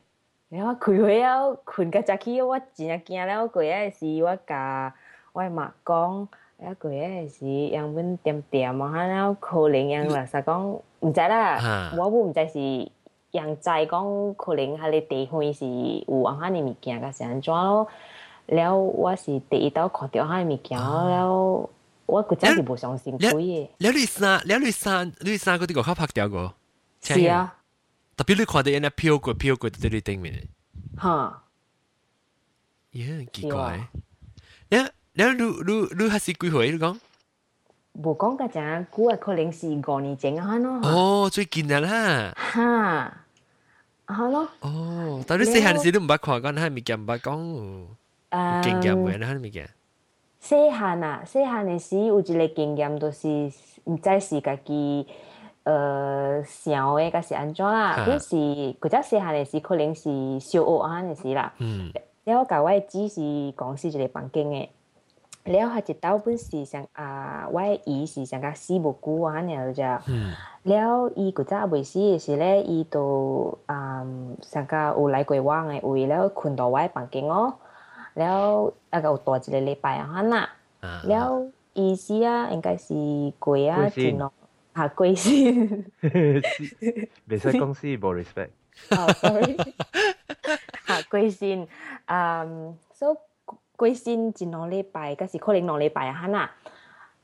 [0.51, 3.47] 然后开会了，困个早起，我真正惊了。
[3.47, 3.89] 鬼啊！
[3.89, 4.93] 是，我甲
[5.33, 6.29] 我妈讲。
[6.61, 12.91] 了佢啊是样本點點啊，了可能样啦，實講唔知啦，我唔知是
[13.33, 15.65] 样在讲可能喺你地方是
[16.07, 17.89] 有啊啲物件嘅是安怎咯，
[18.47, 21.71] 了我是第一道看到啲物件，了
[22.07, 23.69] 我個真係冇相信鬼嘅。
[23.79, 26.53] 了你三，了你衫，你衫嗰啲個卡拍掉個，
[27.01, 27.55] 是啊，
[28.17, 30.49] 特別你看到人家飄過飄過喺你頂面，
[31.01, 31.43] 嚇。
[32.93, 33.89] 呀，奇怪，
[35.14, 36.72] 了了你你你还是几岁？
[36.72, 36.98] 你讲？
[37.94, 40.80] 无讲个阵，估系可能是五年前啊咯。
[40.84, 42.34] 哦，最近啊啦。
[42.36, 43.14] 哈，
[44.08, 44.50] 系咯。
[44.60, 47.86] 哦，但你细汉时都唔捌看讲，系物件唔捌讲，
[48.32, 49.70] 诶，经验嘅，系物件。
[50.44, 53.28] 细汉啊，细汉嘅时有一个经验，就是
[53.86, 55.08] 唔知是家己
[55.64, 57.96] 诶想嘅，个是安怎啦？
[58.06, 58.36] 嗰时
[58.82, 60.04] 嗰只细汉嘅时，可能是
[60.42, 61.54] 小学啊嘅时啦。
[61.60, 61.92] 嗯。
[62.26, 63.22] 然后教我只是
[63.54, 64.68] 讲是一个房间嘅。
[65.45, 69.83] 了，下一道本事上啊，歪意思上加死不辜啊，然后就，
[70.65, 74.07] 了伊个只未死的是咧，伊都啊
[74.43, 77.55] 上加有来过我诶，为了困到歪房间哦，
[78.15, 80.47] 了啊个有躲一个礼拜啊，哈呐，
[81.05, 82.95] 了伊死啊应该是
[83.39, 84.31] 贵啊钱哦，
[84.75, 85.87] 啊贵薪，
[87.27, 88.51] 未 使公司无 respect，
[90.87, 91.67] 啊贵薪
[92.05, 92.47] 啊，
[92.93, 93.17] 所。
[93.81, 96.51] 贵身一两礼拜，噶是可能两礼拜啊，哈呐。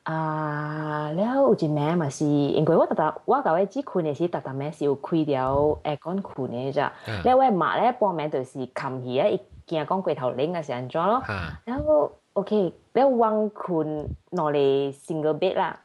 [0.04, 5.98] 啊，了有一暝嘛是，因为我逐逐我甲我只群诶时，逐逐咩是有亏掉诶。
[6.02, 6.90] 讲群欸，是啊
[7.22, 7.76] 困位马。
[7.76, 11.22] 咧半暝就是琴起啊，伊件讲鬼头领啊是安怎咯？
[11.66, 15.78] 然后 OK，了晚困攞嚟 single bed 啦，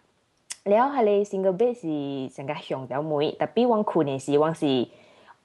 [0.64, 4.88] 了系咧 single bed 是成个向条妹，特别晚困诶时，晚是。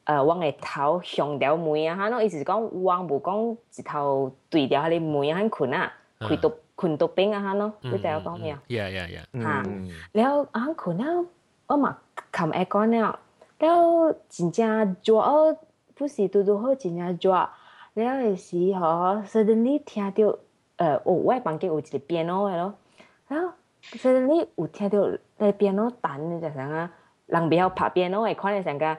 [0.07, 9.43] 呃，我个头上条门啊，哈，咯意思是讲，我无讲一头对掉哈哩门很困啊，困都困都病啊，哈喏，你听我讲咩啊？Yeah, yeah, yeah。
[9.43, 9.65] 哈，
[10.13, 11.27] 然后很困啊，
[11.67, 11.99] 我嘛
[12.31, 13.19] 看下讲了，
[13.59, 15.57] 然后真正做，
[15.97, 17.49] 不是拄拄好真正做，
[17.95, 20.39] 然后的时候说的你听到，
[20.77, 23.51] 呃，哦，我房间有一个变咯，然后
[23.83, 25.01] suddenly 有听到
[25.39, 26.93] 那变咯弹，你知想啊？
[27.27, 28.97] 人不要拍变咯，会看你想个？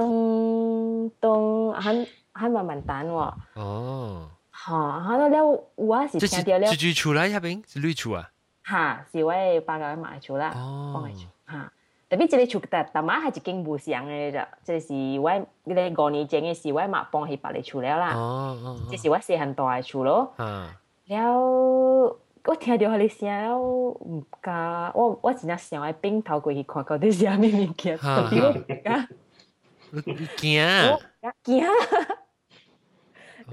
[0.00, 3.32] 咚咚，还还慢慢弹喎。
[3.54, 4.28] 哦。
[4.50, 6.66] 哈，哈，那了我是听到了。
[6.66, 8.30] 是住厝啦，入邊是绿厝啊。
[8.64, 9.32] 哈，是我
[9.66, 10.52] 八個買厝啦。
[10.54, 11.06] 哦。
[11.44, 11.70] 哈，
[12.08, 15.30] 特別這個厝特特媽係一間無相嘅啫，這是我
[15.66, 18.14] 嗰個五年前嘅事，我媽搬去別個厝了啦。
[18.14, 18.76] 哦哦。
[18.90, 20.32] 這是我細漢大嘅厝咯。
[20.36, 20.74] 啊。
[21.08, 22.16] 了。
[22.46, 29.08] 我听到佢聲了，唔敢，我我真係想喺邊頭過去看到啲啥物物件，特別我唔敢。
[30.36, 30.62] 惊
[31.42, 31.66] 惊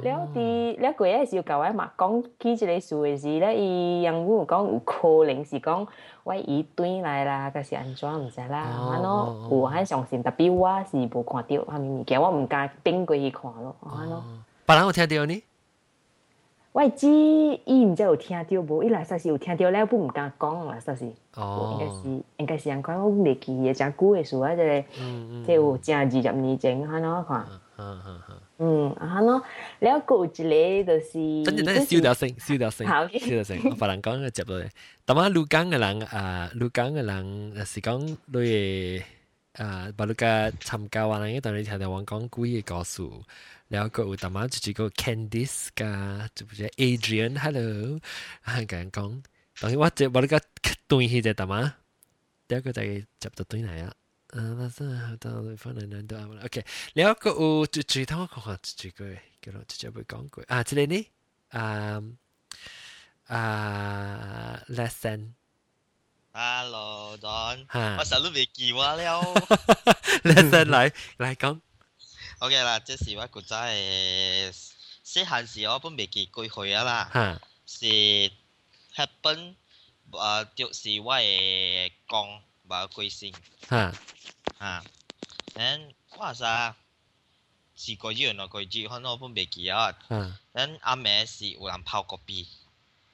[0.03, 5.87] 了滴了鬼也是有搞外嘛讲起这个事的时呢伊让我讲有可能是讲
[6.23, 14.23] 我伊转来啦但是安装不知啦安咯我很相信特别我是无看到他的名片我不敢盯过去看咯哦安咯？
[14.67, 15.43] 本来我听到呢？
[16.77, 17.07] 我知
[17.65, 21.11] 伊毋知有听着无，伊来煞是有听着，了，不毋敢讲啦，煞是。
[21.33, 21.75] 哦。
[21.81, 24.83] 应该是应该是人讲，我袂记诶，诚久诶事啊，即个，
[25.43, 27.47] 即有正二十年前，安怎看。
[27.79, 29.41] 嗯嗯嗯，嗯，喏，
[29.79, 31.13] 了过一咧就是，
[31.45, 34.69] 等下等下，收声，收条声，收条声，我把人讲个接落来。
[35.03, 37.99] 他妈鲁港嘅人啊，鲁港嘅人是讲
[38.31, 39.01] 对
[39.53, 43.11] 啊，把鲁个参加完为，当你听到王讲故意告诉。
[43.69, 47.99] 然后个有大妈就叫个 Candice 噶，就叫 Adrian，Hello，
[48.45, 49.23] 咁，跟讲，
[49.59, 50.41] 等我这我那个
[50.87, 51.73] 东西在大妈，
[52.47, 52.85] 第二个在
[53.19, 53.43] 接到
[54.29, 60.41] 啊，到对方难度，OK，然后个有就其他我看看，就这，叫直接不讲句。
[60.47, 61.05] 啊，这里呢，
[61.49, 62.01] 啊
[63.27, 65.33] 啊，Lesson。
[66.31, 67.65] Hello，Don，
[67.97, 69.23] 我成日都未见我了。
[70.23, 71.61] Lesson 嚟嚟讲。
[72.38, 74.52] OK 啦，即是我古仔诶，
[75.04, 77.86] 细汉时我本未记过去啊啦，是
[78.94, 79.54] happen
[80.10, 83.32] 诶，就是我诶讲冇归先，
[83.68, 83.92] 吓
[84.58, 84.84] 吓，
[85.54, 86.76] 然我啥
[87.76, 89.94] 四个月两个月，可能我本未记啊。
[90.08, 90.36] 嗯。
[90.52, 92.46] 等阿妹是有人泡个鼻。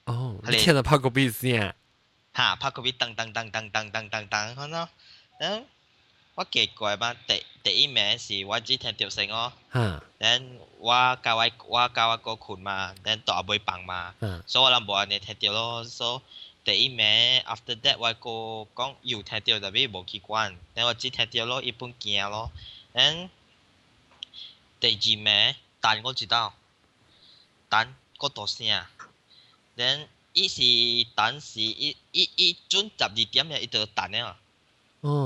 [0.05, 1.75] 哦，你听到泡个鼻先？
[2.35, 4.89] 吓，泡个鼻噔噔噔噔噔噔噔噔，可能。
[5.39, 5.67] 等
[6.35, 9.54] 我记过嘛，第 第一名是我只听调声哦
[10.20, 10.44] ，then
[10.80, 14.14] 我教我我教我个困嘛，then 大袂棒嘛，
[14.46, 15.82] 所以我拢无安尼听调咯。
[15.86, 16.22] 所
[16.66, 17.06] 以第一名
[17.46, 22.52] after that 我个讲又听调特别无起管，then 我只听调咯，一般惊咯，
[22.92, 23.30] 然
[24.82, 26.54] 第二名等我知道，
[27.70, 28.68] 等个大声
[29.78, 34.38] ，then 伊是等是一一一准十二点咧，伊就等了，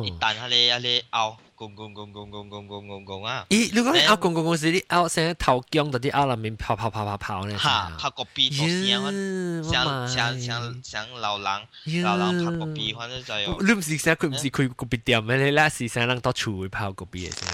[0.06, 1.36] 伊等哈咧哈咧后。
[1.57, 3.47] 拱拱拱拱拱拱拱拱拱啊！
[3.51, 13.61] 咦，如果你拗拱拱拱时，你拗成头姜到啲拗入面跑跑跑跑跑咧，吓，拍个鼻度声，像像像像老人老人拍个鼻，反正就有。
[13.63, 15.37] 你唔是成佢唔是佢个鼻点咩？
[15.37, 17.49] 你咧是成人到处会跑个鼻嘅声。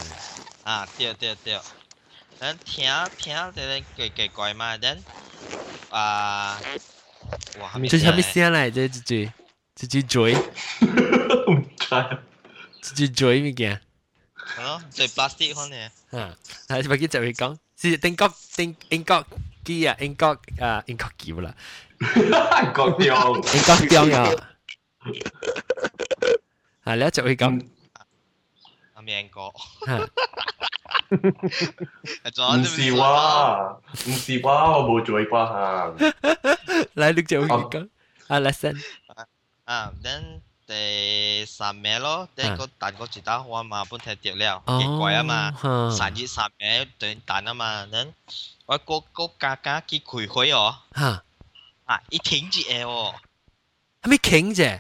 [0.65, 1.59] 啊，对对对。
[2.41, 2.89] 咱听
[3.19, 4.97] 听这个怪怪怪嘛，咱
[5.91, 6.59] 啊，
[7.61, 8.71] 哇，这是啥物声来？
[8.71, 9.33] 这这这
[9.75, 10.37] 这这嘴，
[12.81, 13.81] 这这嘴物件。
[14.73, 16.23] 咯，最 plastic 可能。
[16.23, 16.35] 啊，
[16.69, 17.57] 系咪记就会讲？
[17.77, 19.25] 是英国英英国
[19.65, 21.55] 机啊，英国啊，英国机啦。
[22.01, 23.03] 英国中，
[23.55, 24.31] 英国中啊。
[26.85, 27.67] 系，你就会讲。
[28.95, 29.43] 阿明哥。
[31.11, 35.97] 唔是话，唔是话，我冇做过行。
[36.97, 37.89] 嚟，你就讲
[38.27, 38.77] 啊，lesson
[39.65, 40.41] 啊，then
[40.73, 48.13] 第三名咯，第个蛋个知道我嘛本睇掉了，结果啊嘛，三日三名对蛋啊嘛，then
[48.67, 51.25] 我个个家家去开会哦，吓
[51.87, 53.15] 啊，一停住诶哦，
[54.03, 54.79] 系咪停啫？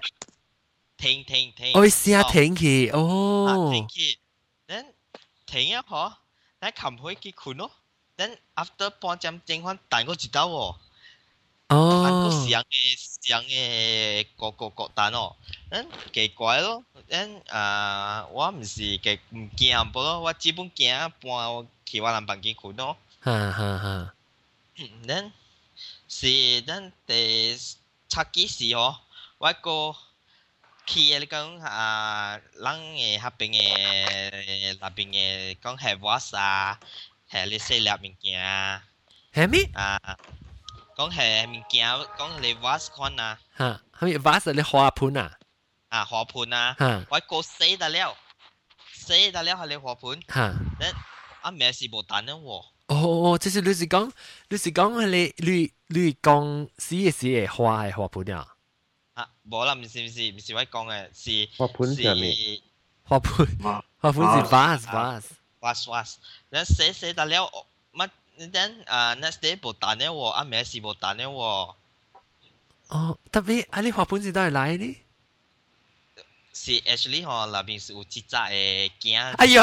[0.98, 4.18] 停停停，我试下停去，哦，停去，
[4.66, 4.84] then
[5.46, 5.84] 停一下。
[6.61, 7.70] 但琴可以结款咯。
[8.16, 10.76] 等 after 半针正翻蛋个知道喎。
[11.72, 12.02] 哦。
[12.04, 15.37] 蛋个上嘅上嘅个个个蛋哦。
[15.70, 16.84] 等奇怪咯。
[17.08, 22.96] 等啊，我唔是嘅唔惊噃咯，我基本惊半去我人房间款咯。
[23.20, 24.14] 哈哈哈。
[25.06, 25.32] 等
[26.08, 28.96] 是等第七几时哦？
[29.38, 29.96] 我个。
[30.88, 32.64] 去你讲啊，人
[32.96, 36.80] 嘅嗰边嘅那边嘅讲系 was 啊，
[37.30, 38.82] 系你细粒物件啊，
[39.34, 39.68] 系咩？
[39.74, 40.00] 啊，
[40.96, 45.38] 讲系物件，讲你 was 看啊，吓，系咪 was 你花盆啊？
[45.88, 48.16] 啊，花盆啊，吓，我个死得了，
[48.92, 50.87] 死得了系你花盆，吓，你
[51.42, 52.64] 啊咩是无蛋啊喎？
[52.88, 54.11] 哦，即是你是讲，
[54.48, 58.46] 你是讲系你你你讲死嘅死嘅花系花盆啊？
[59.14, 62.34] 啊，冇啦，唔是唔是唔是我讲嘅，是花盆上面，
[63.04, 65.22] 花盆，花盆是 vase vase
[65.61, 66.14] vase vase，
[66.50, 67.50] 那写写得了，
[68.38, 71.74] 乜等啊，next day 冇弹嘅喎，啊咩事冇弹嘅喎。
[72.88, 74.96] 哦，特别啊，你花盆是都系来的。
[76.54, 79.34] 是 actually 嗬，那边是有几只嘅镜。
[79.37, 79.62] 哎呦！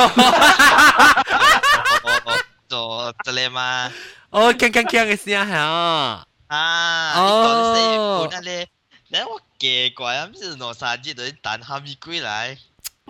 [2.70, 3.92] 做这里嘛？
[4.32, 6.26] 哦，锵锵锵嘅声系啊！
[6.48, 8.68] 啊，哦，本嚟。
[9.10, 12.58] 然后我奇怪啊，唔是两三日就弹下咪鬼来。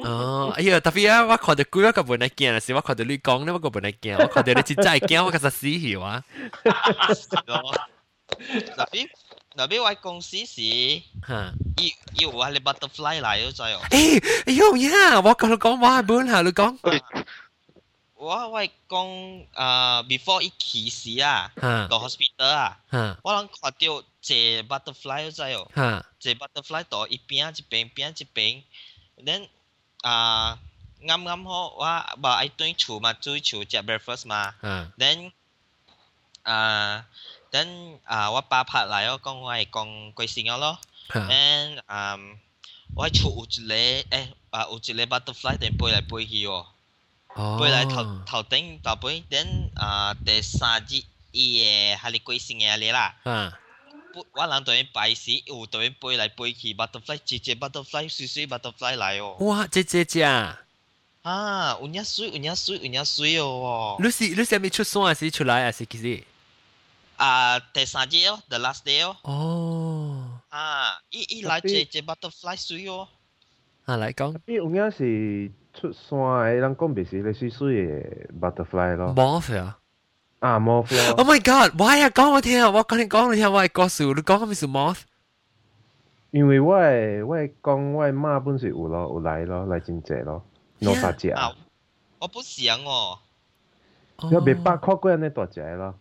[0.03, 6.23] 哦，哎呀，特别啊，我看到鬼，我个本来惊是，我看到你讲咧，我个本来惊，我看到你真真惊，我个实死去哇。
[8.77, 9.07] 特别
[9.57, 10.61] 特别，我讲死死，
[11.23, 13.81] 哈，伊伊有啊，你 butterfly 来咗在哦。
[13.91, 16.79] 诶，哎呦呀，我讲你讲我系本下你讲。
[18.15, 21.53] 我我讲啊，before 伊起事啊，
[21.89, 22.79] 到 hospital 啊，
[23.23, 25.69] 我谂看到只 butterfly 咗在哦，
[26.19, 28.63] 只 butterfly 到一边一边边一边
[29.25, 29.49] ，then。
[30.02, 30.60] 啊
[31.02, 34.56] 啱啱好我话爱对厝嘛，追厝食 breakfast 嘛，
[34.98, 35.32] then
[36.44, 37.06] 啊
[37.52, 40.80] then 啊我爸拍来哦，讲我系讲贵姓咯，
[41.30, 42.18] then 啊
[42.96, 46.68] 我喺厝有一个诶啊有一个 butterfly 定飞来飞去哦，
[47.60, 53.16] 飞来头头顶头飞，then 啊第三日伊诶系你贵姓嘅嚟啦。
[54.34, 59.36] 我人对摆时有对飞来飞去，butterfly 只只 butterfly 水水 butterfly 来哦。
[59.42, 60.62] 哇，只只只啊！
[61.22, 63.98] 啊，有影水，有影水，有影水哦。
[64.00, 66.24] 你是你是咪出山还是出来还是几时？
[67.18, 69.18] 啊，第三日哦，the last day 哦。
[69.24, 70.40] 哦。
[70.50, 73.08] 啊，一一来只只 butterfly 水哦。
[73.86, 74.38] 啊，来讲。
[74.46, 79.14] 你有影是出山嘅，人讲别是你水水嘅 butterfly 咯。
[79.16, 79.78] 冇啊。
[80.40, 81.16] 啊，moth 咯。
[81.18, 82.10] Oh my god！Why 啊？
[82.10, 82.70] 讲我听啊！
[82.70, 85.00] 我讲你讲你听，我系告诉你讲咩是 moth？
[86.32, 90.44] 因为我系我系讲我系妈本是有咯，有来咯，来真济咯，
[90.80, 91.34] 两三只。
[92.20, 93.20] 我不想哦。
[94.32, 95.94] 要别八块贵那大只咯。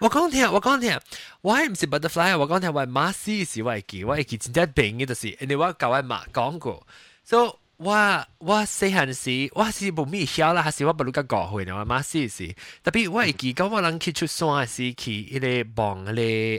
[0.00, 0.98] 我讲听，我讲听，
[1.42, 6.86] 我系唔是 butterfly 我讲听我系马斯是我系记，我系记真正病嘅就是，因为我教我妈讲过，
[7.24, 12.01] 所以 我我细汉时，我是不咪晓啦，还是我不如个教会的嘛？
[12.01, 16.11] 是是，特别我记讲，我人去出山时去一个帮个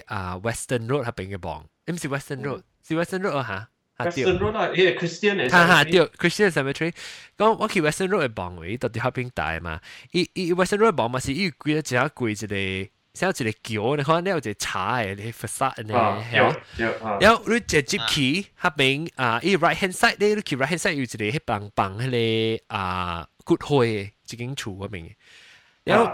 [0.06, 3.68] 啊，Western Road 那边嘅帮，唔是 Western Road，、嗯、是 Western Road 啊哈。
[3.98, 6.92] Western Road 啊，耶，Christian 哈哈，对，Christian Cemetery。
[7.36, 9.80] 咁我去 Western Road 嘅帮位，到底喺边大嘛？
[10.12, 12.90] 伊伊 Western Road 帮嘛是伊贵一只贵一个。
[13.13, 15.93] 像一个桥，你看你有一个茶嘅，你 facade 呢，
[16.31, 25.11] 系然后你直接去下边啊，伊 right hand side 咧，你去 right hand side 有一个迄棒棒迄个啊骨灰嘅一间厝嗰边，
[25.83, 26.11] 然后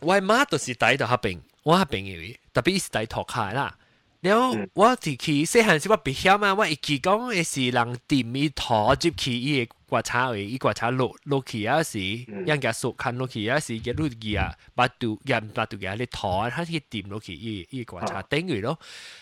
[0.00, 3.76] 我妈就是喺度下边，我下边嘅，特别是喺托开啦。
[4.20, 18.78] 然后我自己细汉时我别晓嘛，我一记讲嘅是人掂伊拖接去伊 个刮擦位，伊刮擦落落去啊时，人家熟看落去啊时，嘅落去啊，把肚人把肚嘅你拖，佢去掂落去伊伊刮擦顶佢咯。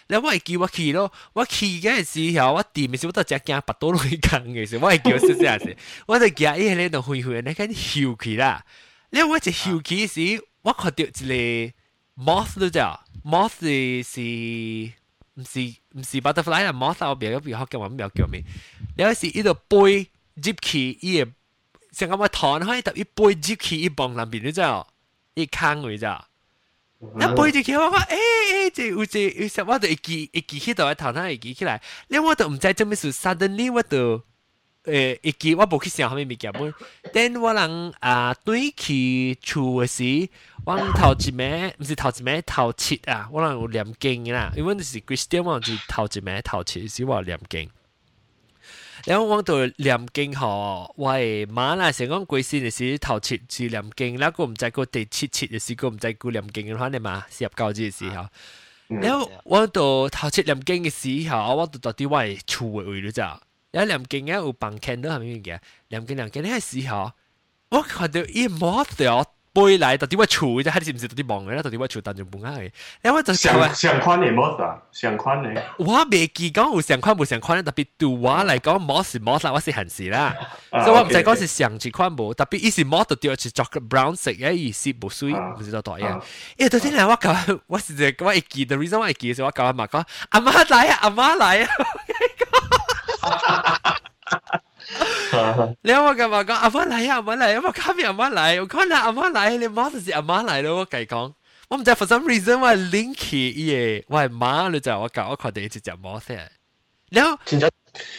[0.06, 8.64] 然后我系叫我去咯，我去嘅时候我掂嘅时候我都只惊拔到落去坑嘅时，我系叫少少时，我就惊伊喺度灰灰，你紧翘起啦。
[9.10, 12.98] 然后我一翘起时，我看到一个 moth 都叫。
[13.24, 14.20] moth 是是
[15.34, 15.60] 唔是
[15.92, 16.72] 唔是 butterfly 啊？
[16.72, 18.42] moth 我别个别学嘅话唔叫咩？
[18.96, 20.08] 有时呢度背
[20.40, 21.30] 接起伊个，
[21.92, 24.86] 成咁嘅糖可以特别背接起一磅两边你知道？
[25.34, 26.26] 一坑位咋？
[27.00, 28.06] 一背住佢我话诶
[28.68, 34.22] 诶，即有即有时我就一记一记起度喺头头一记起来，你我都唔知做咩事，suddenly 我就。
[34.84, 36.74] 诶，一记我冇去想后面物件本，
[37.12, 40.28] 等我人啊对去厝嘅时，
[40.66, 47.70] 我头一暝，唔是头一暝头七啊，我人有念经啦，因为你是 Christian，我就头一暝头七时我念经。
[49.06, 58.26] 然后我到念经吼，我系马来成讲贵先嘅时头七是念经，然后唔知个第七七嘅时个唔知个念经嘅话，你嘛是入教字嘅时候。
[58.88, 63.40] 然后我到头七念经嘅时候，我到到啲我系厝嘅位咗咋。
[63.72, 65.58] 有两件嘅有bằng candle 系咩嘅？
[65.88, 67.12] 两件两件呢系时候，
[67.70, 71.62] 我看到一摸到 背嚟，到底我储啫，系是唔是到底望嘅啦？
[71.62, 72.72] 到底我储当中半啱嘅，
[73.04, 75.62] 因为就上上款嘅 mod 啊，上款嘅。
[75.76, 80.34] 我未记讲有上款冇上款，特别对我嚟讲，mod 是 mod 啦，我是闲事啦，
[80.70, 86.22] 所以我唔使讲是上一款冇，特别伊是 mod 掉是 chocolate brown 色嘅，伊是冇水，唔知道代嘅。
[86.56, 91.62] 诶，到底嚟我讲，我是只我会记，the reason 我会记嘅时候，我教阿妈讲，阿妈嚟啊，阿妈嚟
[93.22, 93.85] 啊。
[95.82, 97.14] 你有冇咁话讲阿妈嚟啊？
[97.16, 98.60] 阿妈嚟，有冇卡面阿妈嚟？
[98.60, 100.76] 我讲啦，阿妈嚟，你妈就是阿妈嚟咯。
[100.78, 101.32] 我计讲，
[101.68, 106.50] 我唔知 for some reason 我 link 嘢，我系妈你就我教我确定一直就冇先。
[107.10, 107.70] 然后，现在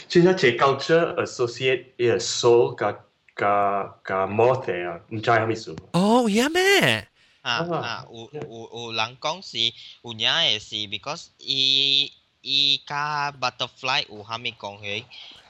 [0.10, 2.92] 现在这 culture associate 嘅 soul 加
[3.36, 4.54] 加加 more
[4.90, 5.76] 啊，唔知系咩事？
[5.94, 7.08] 哦，系咩？
[7.42, 8.42] 啊啊，有有
[8.74, 9.58] 有人讲是
[10.04, 12.12] 有影嘅是，because 伊。
[12.46, 15.06] 伊甲 butterfly 有虾米讲起，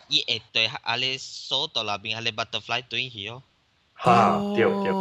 [0.08, 3.41] 伊会对阿你手到那边阿你 butterfly 对起哦。
[3.94, 4.91] 哈，对对。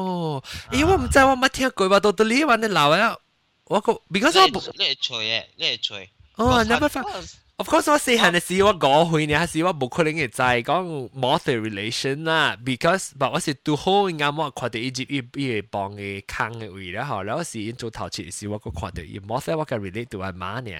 [0.70, 3.16] 咦，我唔知我冇听过话到到呢玩你闹啊！
[3.64, 6.10] 我个，because 我你系吹嘅，你系吹。
[6.36, 20.72] 哦，never find。Of course，我细汉嘅时我讲佢呢，系时我冇可能嘅就系讲 mother relation 啦，because 但我是读好啱我看到一集一一帮嘅坑嘅位啦，后来我是做头前时我个看到一 mother 我个 relate 到阿妈呢。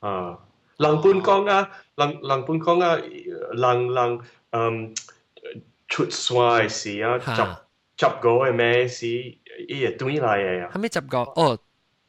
[0.00, 0.38] 啊，
[0.81, 2.97] 冷半讲啊冷冷半讲啊
[3.51, 4.19] 冷冷
[4.49, 4.93] 嗯
[5.87, 9.07] 出山诶时啊十十五诶咩事？
[9.07, 11.57] 伊诶对来诶啊还咪十五哦。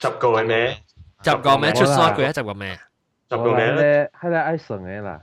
[0.00, 0.76] 十五诶咩？
[1.22, 1.72] 十五咩？
[1.74, 2.54] 出山鬼啊十五啊
[3.28, 4.10] 十五咩咧？
[4.20, 5.20] 迄个爱神诶啦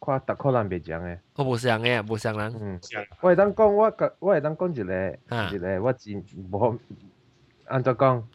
[0.00, 2.54] 看逐箍人袂像诶我无像诶无像人。
[2.60, 2.80] 嗯。
[3.20, 5.18] 我会当讲我甲我会当讲一个
[5.52, 6.78] 一个我真无
[7.66, 8.28] 安怎讲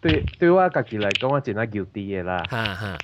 [0.00, 2.44] 对对我家己来讲我真爱旧啲诶啦。
[2.48, 2.98] 哈哈。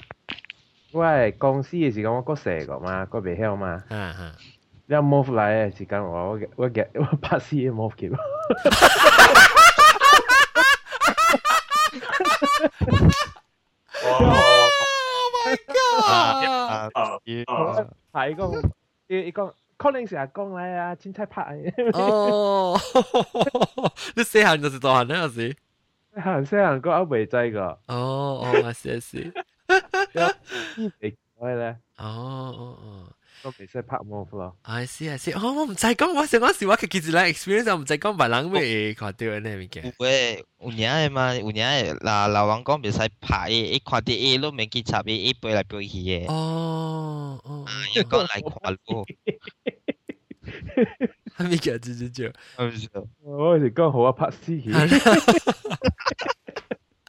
[0.93, 3.83] 我係公司嘅時間，我嗰細個嘛，嗰未曉嘛。
[3.91, 4.33] 嗯嗯。
[4.87, 8.11] 你 move 嚟嘅時間，我我我嘅我拍死嘅 move 嘅。
[14.05, 16.93] Oh my god！
[18.13, 18.71] 係講，
[19.09, 21.43] 伊講可能成日講嚟啊，凊彩拍。
[21.93, 22.79] 哦，
[24.17, 25.17] 你細漢就是大漢呢？
[25.19, 25.55] 有時。
[26.17, 27.61] 細漢細漢個我未知個。
[27.87, 29.33] 哦哦，我試試。
[31.01, 31.77] 你可以咧。
[31.99, 33.13] 哦哦哦，
[33.43, 34.57] 都其實拍 move 咯。
[34.63, 39.95] I see I see，哦，我唔使講，我成嗰時我其實嚟 experience，我唔使講別人咩看到呢物件。
[39.99, 41.35] 喂，有影嘅嘛？
[41.35, 46.27] 有影嘅，嗱，老王講唔使拍嘅，一看到伊都未記插嘅，一背嚟背去嘅。
[46.33, 47.65] 哦哦，
[47.95, 49.07] 一講嚟看咯。
[51.37, 52.33] 係咪叫豬豬豬？
[53.23, 54.73] 我是講好啊，拍死佢。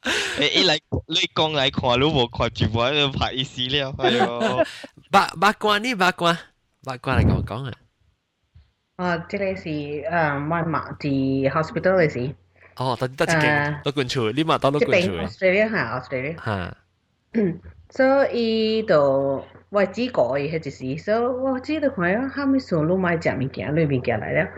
[0.03, 4.67] 诶，你你讲嚟看都冇看全部喺度拍意思了，系哟。
[5.11, 5.95] 八八卦呢？
[5.95, 6.39] 八卦，
[6.85, 7.73] 八卦嚟讲讲啊。
[8.97, 12.35] 啊，即系是诶，我妈喺 hospital 嘅时。
[12.77, 15.09] 哦，得得一件，都管处，你嘛当都管处。
[15.09, 16.37] Australia 系 Australia。
[16.45, 16.77] 吓。
[17.91, 24.49] 所以就我只个嘅迄一时，所以我只就看啊，后尾上路买食物件，攞物件来了。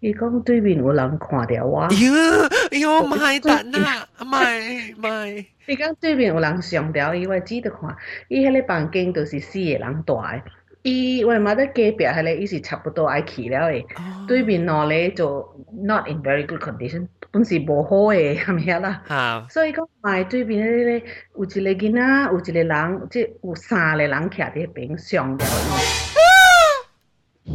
[0.00, 5.44] 伊讲对面有人看着我，哟哟，买单呐，买买。
[5.66, 7.94] 伊讲对面有人上吊，伊会记得看，
[8.28, 10.42] 伊迄个房间都是四个人住诶。
[10.82, 13.84] 伊我嘛在隔壁，迄个伊是差不多爱去了诶。
[14.26, 15.46] 对面那咧就
[15.82, 19.02] not in very good condition，本是无好诶， 咁样啦。
[19.06, 19.46] 啊。
[19.50, 21.02] 所以讲买对面咧，
[21.36, 25.50] 有一个囡仔，有一个人，即有三个人徛伫迄边上吊伊。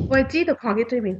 [0.07, 1.19] 我会记得看去对面。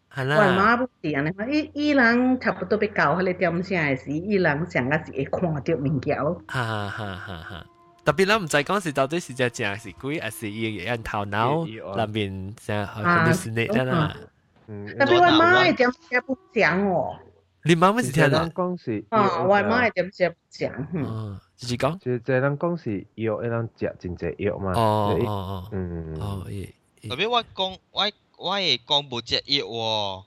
[0.13, 6.33] 系啦，外妈不点咧，伊伊人差不多被教迄个点声诶时，伊人上个是会看着面条。
[6.47, 6.63] 哈。
[6.63, 7.65] 哈哈哈哈
[8.03, 11.63] 特别咱唔知讲是到底是只正是鬼，还是伊会头脑
[11.95, 14.13] 那边先去迪士尼啦。
[14.99, 17.15] 特别外妈诶点声不讲哦。
[17.63, 20.87] 你妈妈是听人讲是，啊，外妈诶点声不讲。
[20.93, 24.71] 嗯，就是讲，就是人讲是药，一人食真济药嘛。
[24.73, 26.45] 哦哦哦，嗯哦，
[27.07, 28.11] 特别外公外。
[28.41, 30.25] 我也讲不介意喔。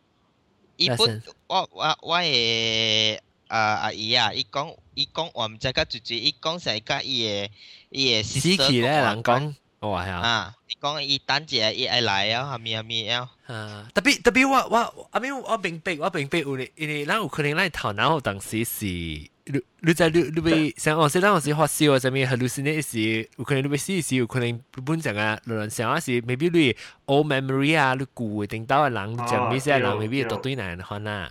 [0.77, 1.05] 伊不，
[1.47, 7.51] 我我我也啊阿姨啊，伊讲伊讲我们这个姐姐，伊讲是个伊个
[7.91, 9.55] 伊个 sister 讲。
[9.85, 13.31] 哦係啊，啊，你講伊等者伊會來啊，後面後面啊。
[13.47, 26.75] 啊，特別特別我我，阿邊我明白我明白有咧，因為咱有可能咱頭腦當時是，你你在你你被像我時咱有時發燒啊，啥物 hallucinate 時，有可能你被死時，有可能本陣啊，有人想啊是 maybe 你
[27.07, 31.31] old memory 啊，你舊嘅頂到嘅人，你講咩嘢人 maybe 都對難看啊。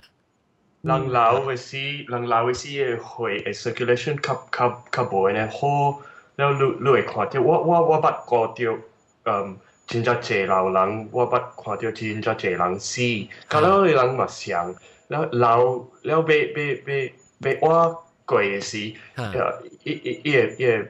[0.84, 6.00] 人老嘅死，人老嘅死嘅血嘅 circulation 較較較無咧好。
[6.36, 8.80] 然你你会看到，我我我捌看到，
[9.26, 13.02] 嗯，真正济老人，我捌看到真正济人死，
[13.48, 14.74] 噶老人嘛想，
[15.10, 18.78] 了老了被被被被我鬼死，
[19.16, 20.88] 呃，一一一个一个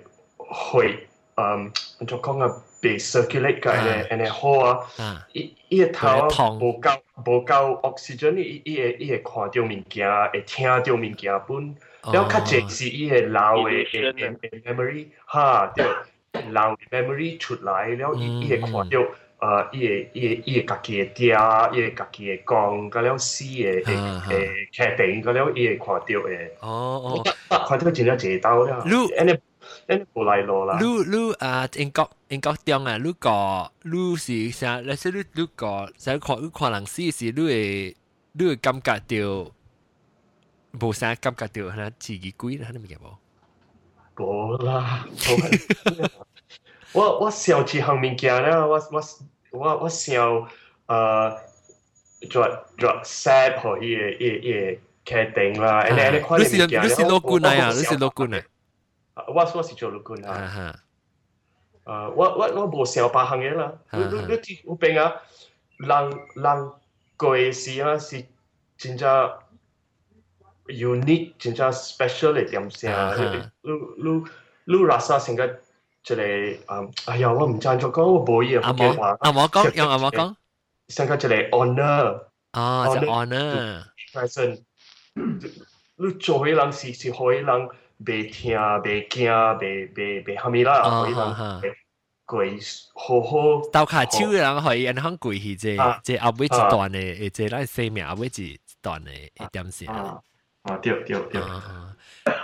[0.53, 1.71] 血，嗯，
[2.07, 6.27] 就讲啊被 circulate 个，安尼安啊好啊，一一头
[6.59, 6.89] 无够
[7.25, 11.75] 无够 oxygen，一一一会看到物件，会听到物件本。
[12.11, 15.85] 了較濟是伊個老诶诶诶 memory，哈，對，
[16.51, 18.99] 老嘅 memory 出来了，伊伊個看到。
[19.39, 21.33] 呃，伊個伊個伊個家己诶爹，
[21.73, 26.57] 伊個家己嘅講，咁了死嘅誒誒劇定，咁了伊個看到诶。
[26.61, 28.81] 哦哦，看到真係濟到了。
[28.85, 29.37] 你安尼
[29.87, 30.79] 安尼無來路啦。
[30.79, 34.79] 你你啊，英國英國中啊，你個你是啥？
[34.79, 37.95] 你說你如果想看你看人死時，你會
[38.31, 39.51] 你會感覺到
[40.80, 43.16] 无啥感觉到，系自己鬼啦，系咪嘅无？
[44.22, 45.06] 无啦，
[46.92, 49.02] 我我笑一项物件啦，我我。
[49.50, 50.46] 我我想
[50.84, 51.34] 呃，
[52.28, 52.46] 做
[52.76, 58.42] 做 set 可以也也决定啦，诶你你看你是你是老官啊，你是老官啊，
[59.26, 60.78] 我我是做老官啊，
[61.86, 65.14] 诶我我我无想八项嘢啦，你你你知有边啊，
[65.78, 66.72] 人人
[67.16, 68.22] 过时啊是
[68.76, 69.08] 真正
[70.67, 73.13] Unique 真正 special 嘅點先啊，
[73.61, 74.23] 你你
[74.65, 75.49] 你 rasa 成個。
[76.03, 79.15] 即係誒，哎呀，我唔贊助講，我冇嘢福建話。
[79.21, 80.35] 阿我講，用阿我講。
[80.89, 82.23] 上個即係 honor。
[82.51, 83.85] 啊，就 honor。
[84.13, 84.59] person，
[85.15, 87.69] 你做嘅人是是可以人
[88.05, 91.75] 未聽、未驚、未未未蝦米啦，可以人
[92.25, 92.59] 跪
[92.95, 93.37] 好好。
[93.71, 99.87] 鬥卡超嘅人可以人肯跪去，即即後尾一段嘅，即咱生命後尾一段嘅一點先。
[100.62, 101.40] 啊，对对对。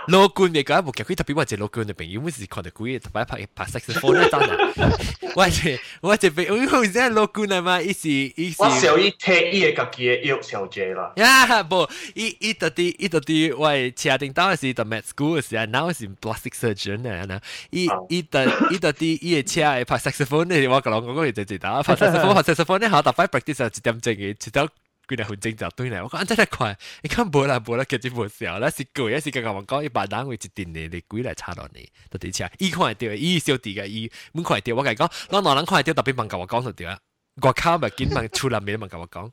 [0.07, 5.31] 老官嘅讲冇夹佢特别话只老官嘅朋友，每时看到佢特别拍拍 saxophone 咧，真系。
[5.35, 8.55] 我系我系俾我好似老官啊嘛，伊是伊是。
[8.63, 11.11] 我小伊睇伊嘅家己嘅幼小姐啦。
[11.17, 24.67] 呀，不，伊伊特啲伊特啲我系车定当时读 med school 嘅时候，now 是 plastic surgeon 啊，嗱，伊伊特伊特啲伊嘅车系拍 saxophone 咧，我讲讲讲就知道，拍 saxophone 拍 saxophone 咧，好特别 practice 系一点钟嘅，直到。
[25.09, 36.99] 几日分钟就对嚟，我讲真系快，你看无啦无啦，其实无笑，那是攰，一是刚刚我讲一百单位一定你你几来差到你，到底车，伊看到，伊小弟嘅伊，唔看到，我讲讲，攞两人看到特别问甲我讲就对啦，
[37.41, 39.29] 我靠咪紧问出嚟面问甲我讲，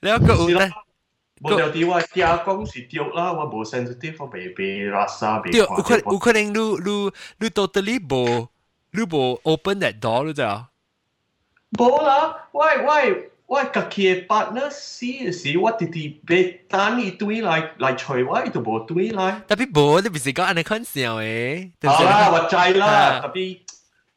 [0.00, 0.70] 你有个有咧。
[1.38, 5.50] 冇条啲话加工是掉啦，我冇 sensitive 我未被拉沙被。
[5.50, 8.48] 掉，有可有可能你你你 totally 冇
[8.92, 10.70] 你冇 open that door 你知啊？
[11.72, 13.29] 冇啦，喂喂。
[13.50, 19.42] 我家己嘅 partner 死嘅时，我直直被单一堆来来催我，都无堆来。
[19.46, 21.70] 特别无，你唔是讲安尼看笑诶？
[21.84, 23.58] 好啦，我知啦，特别。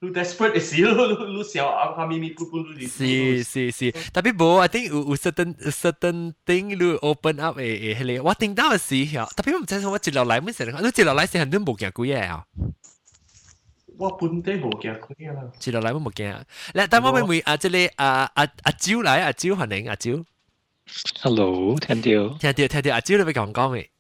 [0.01, 2.87] 你 desperate 嘅时，你你笑啊，下咪咪咕咕你。
[2.87, 12.45] 是是是，特别无，I think 有有 certain certain thing 你 open up 诶诶，迄个我听到嘅时候，特别唔知我接落来乜事，你接落来时很多冇见过嘢啊。
[13.97, 15.41] 我本地冇惊佢啦。
[15.59, 16.41] 接落嚟我冇惊。
[16.73, 20.11] 嚟，等我咪会啊，即系啊啊阿蕉嚟，阿蕉欢迎阿蕉。
[21.21, 22.37] Hello，听到。
[22.37, 23.91] 听到听到，阿蕉你咪讲讲未？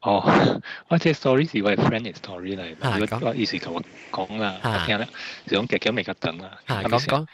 [0.00, 5.06] 哦，我只 story 是我 friend 嘅 story 嚟，如果我意思同我讲啦，我听啦，
[5.46, 6.58] 就讲夹夹未够等啦。
[6.66, 7.26] 讲讲。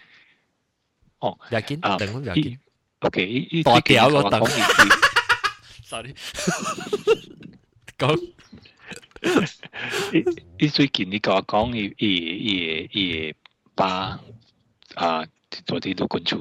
[1.20, 2.60] 哦，又见等咁又见。
[3.00, 4.44] OK，依依我掉个等。
[5.84, 6.14] Sorry，
[7.98, 8.32] 讲。
[10.59, 13.33] 你最近你甲我讲，伊伊伊伊
[13.75, 14.19] 爸
[14.95, 15.25] 啊，
[15.65, 16.37] 昨天都滚出，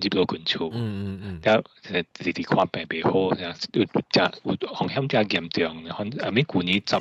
[0.00, 1.62] 入多滚出，嗯嗯嗯，然后
[2.14, 6.96] 弟弟看病不好，然后又加有风险加严重，然后阿咪去年十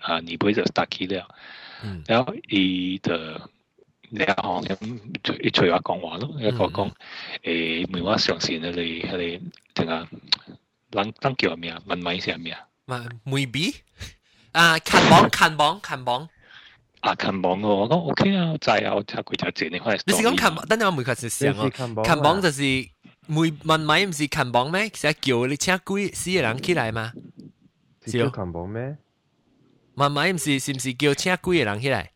[0.00, 1.28] 啊，你不会就打起了，
[1.84, 3.48] 嗯，然后伊的。
[4.12, 6.90] 你啊，我咁一除话讲话咯，一个讲
[7.44, 9.40] 诶，梅花上线啊，你你
[9.72, 10.08] 点啊？
[10.90, 11.80] 冷冷叫咩啊？
[11.86, 12.66] 问问一下咩啊？
[12.86, 13.72] 问梅鼻。
[14.51, 16.29] 啊，近榜近榜近榜。
[17.01, 19.99] 啊，近榜我讲 OK 啊，就系我睇佢就借你开。
[20.05, 20.65] 你是讲近榜？
[20.67, 22.61] 等阵我每个是想哦，近榜就是
[23.27, 24.89] 每问米唔是近榜咩？
[24.89, 27.13] 成日叫你请几四个人起来嘛？
[28.05, 28.97] 是叫近榜咩？
[29.95, 32.11] 问米唔是是唔是叫请几个人起来？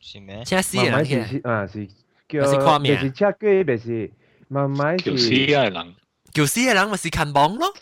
[0.00, 0.42] 是咩？
[0.44, 1.86] 请四个人起来啊，是
[2.28, 2.98] 叫是看咩？
[2.98, 4.10] 是请几个是
[4.50, 5.94] 问米叫四个人，
[6.32, 7.72] 叫四个人咪是近榜咯。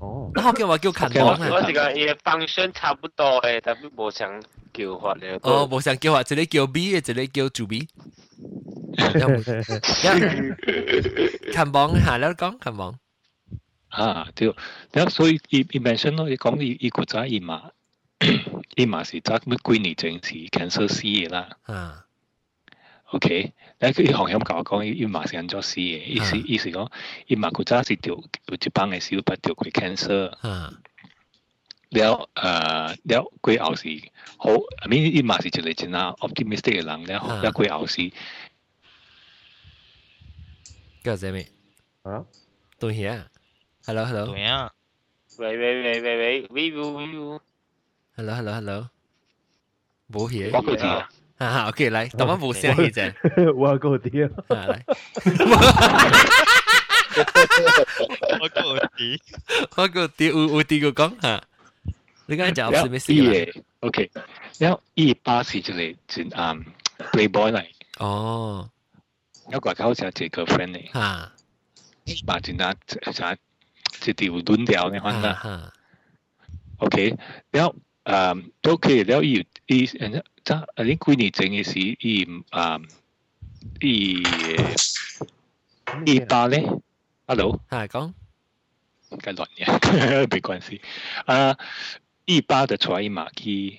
[0.00, 1.48] 哦，然后叫我叫砍光啊！
[1.50, 4.40] 我这个也方向差不多诶，但是无想
[4.72, 5.38] 叫法了。
[5.42, 7.88] 哦，无想叫法，这里叫 B，这里叫 To B。
[11.52, 12.94] 砍光下了讲砍光。
[13.88, 14.54] 啊，对，
[14.92, 17.70] 那所以一一本身咯，讲一一个在一码，
[18.76, 21.48] 一码 是咱们闺女正是 cancer 啦。
[21.64, 22.04] 啊。
[23.11, 26.91] OK，咧佢行业甲我讲，伊嘛是安怎死嘅，意思意思讲，
[27.27, 30.31] 伊嘛古早是掉有一帮嘅小不掉佢 cancer，
[31.89, 32.41] 了诶
[33.05, 33.87] 了佢后是
[34.37, 34.49] 好，
[34.81, 38.11] I mean 伊嘛是一个真啊 optimistic 嘅人，了了佢后是。
[41.03, 41.45] 叫咩名？
[42.03, 42.25] 啊？
[42.77, 43.27] 对呀，
[43.85, 44.25] hello hello。
[44.27, 44.73] 对呀。
[45.37, 47.39] 喂喂喂喂喂喂喂。
[48.17, 48.89] hello hello hello。
[50.11, 50.49] 冇嘢。
[50.51, 51.07] 我佢知啊。
[51.41, 53.13] 啊，OK，嚟，等我冇声气啫。
[53.53, 54.81] 我嗰啲啊，嚟。
[58.39, 59.19] 我嗰啲，
[59.77, 61.43] 我嗰啲有有啲个讲吓。
[62.29, 63.63] 你刚才讲是咩事啊？
[63.81, 64.09] OK，
[64.59, 66.55] 然后一八是就系真啊
[67.11, 67.65] playboy 嚟。
[67.99, 68.69] 哦。
[69.51, 70.91] 有个好似系个 friend 嚟。
[70.93, 71.31] 吓。
[72.25, 72.99] 嘛真啊，就
[74.01, 75.71] 就条轮调呢，反正。
[76.79, 77.15] OK，
[77.51, 80.23] 然后诶都可以了，伊伊诶。
[80.44, 82.80] 这呃，你几年整的是一啊
[83.80, 84.22] 一
[86.04, 86.56] 一八呢
[87.26, 88.12] ？Hello，嗨，讲
[89.20, 89.78] 该乱呀，
[90.30, 90.80] 没 关系
[91.26, 91.56] 啊。
[92.24, 93.78] 一八的出来嘛，去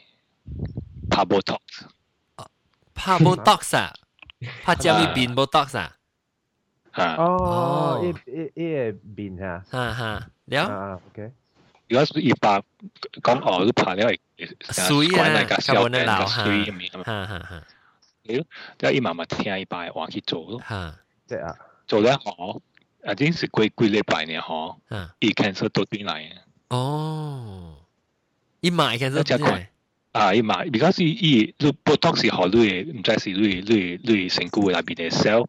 [1.09, 1.41] Pablo
[2.95, 3.93] Talks，Pablo Talks 啊，
[4.63, 5.95] 他叫你 Pablo Talks 啊。
[7.17, 11.31] 哦，一一一边哈，哈哈，聊，OK。
[11.88, 12.60] 如果伊爸
[13.22, 14.18] 讲哦，都拍了系。
[14.70, 17.04] 水啊，较冇得闹水咁样。
[17.04, 17.64] 吓吓吓。
[18.22, 18.44] 屌，
[18.78, 20.62] 即系伊妈妈听伊爸话去做咯。
[20.68, 20.94] 吓，
[21.26, 21.56] 即系啊，
[21.88, 22.60] 做咧好，
[23.04, 24.76] 啊，真是几几礼拜呢嗬。
[24.90, 26.30] 吓，伊 cancel 到转嚟。
[26.68, 27.78] 哦，
[28.60, 29.66] 伊妈 cancel 转嚟。
[30.12, 35.46] 啊，伊妈，而家是伊，你不当时学你，唔知是你你你成个入边嘅 cell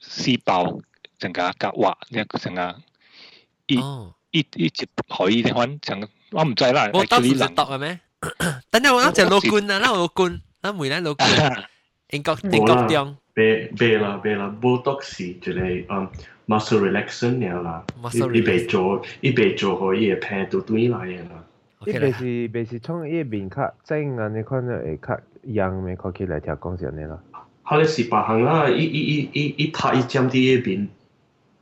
[0.00, 0.80] 细胞
[1.18, 2.80] 成个夹滑，一个成个
[3.66, 3.76] 伊
[4.36, 6.88] 伊伊接可以嘅话，成我唔知啦。
[6.92, 8.00] 我当时就读系咩？
[8.70, 11.28] 等阵我一只老官啊，啦老官，啦梅咧老官，
[12.10, 13.16] 英国英国中。
[13.34, 16.06] 别别啦别啦，Botox 就系嗯
[16.46, 17.82] muscle relaxation 嘅啦，
[18.34, 21.44] 伊被做伊被做可以平到对来嘅啦。
[21.86, 27.18] 伊别是别是从伊面较正啊，你看到会较样咪看起来条讲是安尼啦。
[27.64, 30.88] 佢哋是白行啦，伊伊伊伊伊拍伊针啲嘢边，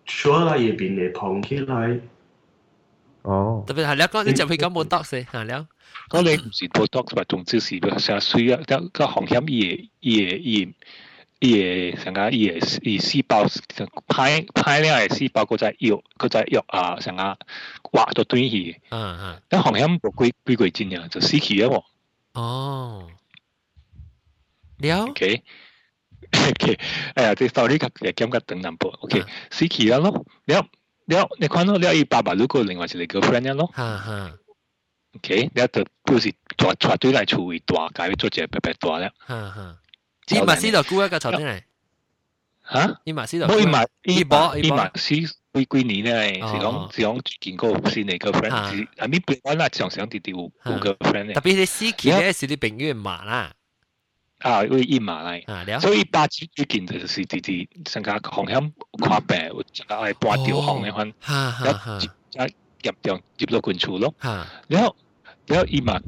[0.07, 2.01] 出来嘢边嚟捧起来。
[3.25, 5.67] 哦，特别系你讲你就去讲冇得死系了。
[6.09, 10.75] 嗰你唔是 botox 吧，总之是成水啊，个个红险伊伊伊
[11.41, 12.45] 伊成个伊
[12.83, 13.45] 伊细胞
[14.09, 17.39] 派派了嘅细胞，佢在药佢在药啊，成个
[17.93, 18.81] 挖到断去。
[18.91, 19.43] 嗯嗯。
[19.49, 21.83] 但红险冇几几个钱啊，就死去咗喎。
[22.35, 23.09] 哦。
[24.79, 25.05] 了。
[25.07, 26.79] OK。OK，
[27.15, 28.89] 哎呀，这 story 个也讲个等淡薄。
[29.01, 30.67] OK，死去咗咯，了
[31.08, 33.68] 了，你看到了伊爸爸如果另外一個 girlfriend 咯。
[33.74, 34.34] 哈哈。
[35.16, 39.12] OK，你就就是帶帶對來厝位大，改做一個白白大了。
[39.20, 39.78] 哈哈。
[40.30, 41.62] 伊嘛死就估一個頭先嚟。
[42.72, 43.02] 嚇？
[43.04, 43.48] 伊嘛死到。
[43.48, 46.34] 冇伊嘛伊冇伊嘛死幾幾年咧？
[46.36, 53.54] 是講是講見過新嘅 girlfriend，是啊咪本來啦常常啲啲有 girlfriend 特別你死期咧是你朋友嘛啦。
[54.46, 59.36] 啊，因为印马来，啊、所以巴基最近就是滴滴，增加风险跨病，
[59.74, 62.52] 增加爱拔掉风险，哈哈哈，加入
[63.02, 64.96] 掉入到滚出咯，哈，然后
[65.48, 66.00] 然后伊马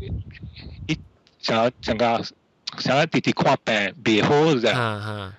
[0.85, 0.95] 一
[1.39, 2.21] 想要增加
[2.77, 5.33] 想要滴滴跨病别好噻，哈哈，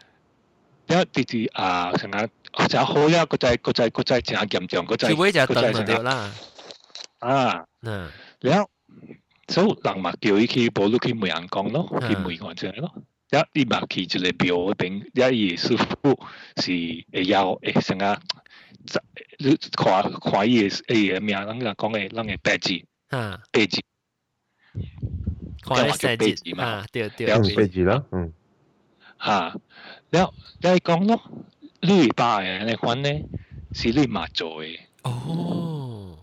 [0.89, 6.33] 然后滴滴啊想要加好呀，国在国在国在增加严重，国在国在增加啦，
[7.21, 8.69] 啊，嗯，然后。
[9.48, 12.94] 所以人嘛叫伊去无路去问人讲咯，去问看者咯。
[13.54, 16.20] 一伊嘛去一个庙嗰边，一伊师傅
[16.62, 16.72] 是
[17.12, 18.20] 会晓会成个，
[19.40, 23.82] 你看看伊个伊个名，人个讲个人个八字，八字，
[25.64, 28.32] 看伊八字嘛，对对，八字啦，嗯，
[29.20, 29.56] 吓，
[30.12, 31.22] 了了伊讲咯，
[31.82, 33.26] 你爸嘅你款咧
[33.74, 34.80] 是你妈做嘅。
[35.02, 36.20] 哦，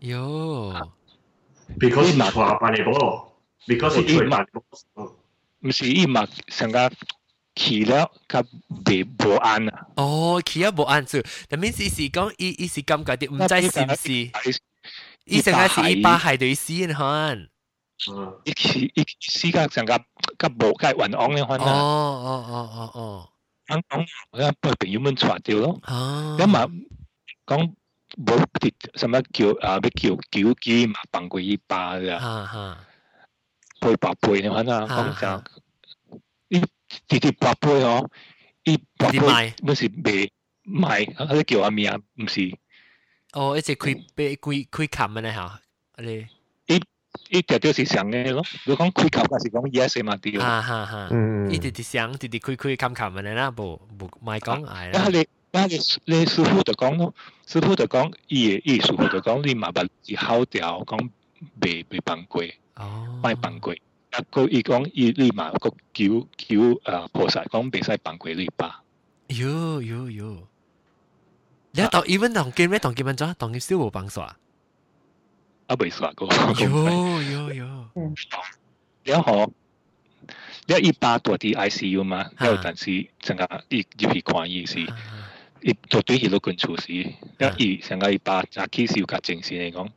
[0.00, 0.88] 哟。
[1.78, 4.62] because 伊拖办嘅波，because 伊拖办嘅
[4.94, 5.16] 波，
[5.60, 6.90] 唔是伊嘛成个
[7.54, 8.44] 去了，佢
[8.86, 9.86] 未无安啊。
[9.96, 14.58] 哦，去了无安住，但面是是讲伊伊是感觉啲唔知是唔是，
[15.24, 17.48] 伊成个是伊把系对死人看。
[18.44, 19.96] 伊去伊死个成个
[20.36, 21.72] 个无个运昂嘅看啊。
[21.72, 21.84] 哦
[22.24, 23.28] 哦哦哦哦。
[23.68, 25.80] 讲讲，我俾朋友们传掉咯。
[25.86, 26.36] 哦。
[26.40, 26.66] 咁嘛
[27.46, 27.72] 讲。
[28.16, 29.78] 冇啲什么叫啊？
[29.80, 30.94] 咩叫叫机嘛？
[31.10, 32.76] bằng 过一百嘅，
[33.80, 35.26] 倍百倍你睇啊，讲就
[36.48, 36.66] 呢
[37.08, 38.10] 啲啲百倍哦，
[38.64, 40.32] 呢百倍乜是未
[40.64, 41.06] 卖？
[41.14, 41.98] 嗰啲叫阿咩啊？
[42.22, 42.56] 唔是。
[43.32, 45.60] 哦，一只开俾开开冚嘅咧吓，
[45.98, 46.16] 你
[46.66, 46.80] 呢
[47.30, 48.44] 呢条条是上嘅咯。
[48.64, 50.38] 如果讲开冚，还是讲 yes 嘛啲。
[50.38, 55.08] 哈哈哈，嗯，呢啲啲上，啲啲开开冚冚嘅咧啦，冇冇卖讲系啦。
[55.57, 57.13] 那你你師傅就講咯，
[57.47, 61.09] 師傅就講，伊嘅伊師傅就講，你麻煩是好掉，講
[61.61, 62.43] 未未辦過，
[63.23, 63.73] 賣辦過。
[64.11, 66.05] 啊，佢伊講伊你嘛個叫
[66.37, 68.83] 叫啊菩薩講未使放過你吧。
[69.29, 70.47] 有有有，
[71.71, 73.33] 你當 even 當見咩當見乜咗？
[73.33, 74.37] 當佢少冇幫手啊？
[75.65, 76.29] 啊，未刷過。
[76.59, 77.89] 有有有。
[79.03, 79.51] 然後。
[80.69, 84.85] 你一百多啲 ICU 嘛，然後但是成個一入去看醫是，
[85.66, 86.92] 一做对佢都根处是，
[87.38, 89.88] 然后伊成个一百扎起是有较精神嚟讲，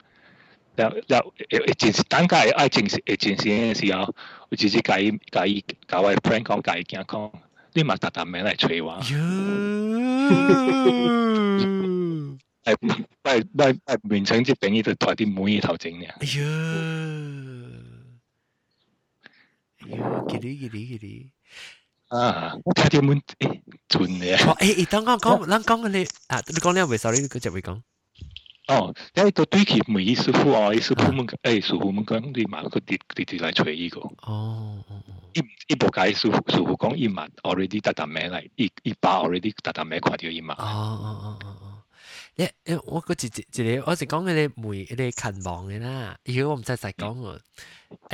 [0.75, 4.13] 然后然后诶精神等下爱精神诶精神嘅时候，
[4.49, 7.31] 我直接甲伊甲伊甲我 friend 讲甲伊惊讲，
[7.73, 9.01] 你嘛特特名嚟催我。
[12.65, 12.75] 系
[13.23, 16.07] 系系系面请即等于就台啲妹头整嘅。
[16.19, 16.43] 哎呀！
[20.27, 21.29] 吉哩吉哩吉哩。
[22.09, 22.53] 啊！
[22.63, 24.49] 我睇条门诶准嘅。
[24.49, 26.97] 哦诶诶，等我讲，咱讲你啊，你讲你未？
[26.97, 27.81] sorry，佢就会讲。
[28.67, 33.99] 哦，因为都对佢每一师傅哦，师傅们诶师傅们讲你嘛，佢直直直来吹呢个。
[34.23, 34.83] 哦。
[35.33, 40.55] 伊伊无解师傅师傅讲伊嘛 already 特特名嚟，伊伊把 already 特特名看到伊嘛。
[40.57, 41.71] 哦哦哦哦哦。
[42.37, 46.17] 诶诶，我个一一个，我是讲嗰啲梅嗰啲近望嘅啦。
[46.25, 47.39] 如果我唔使实讲喎，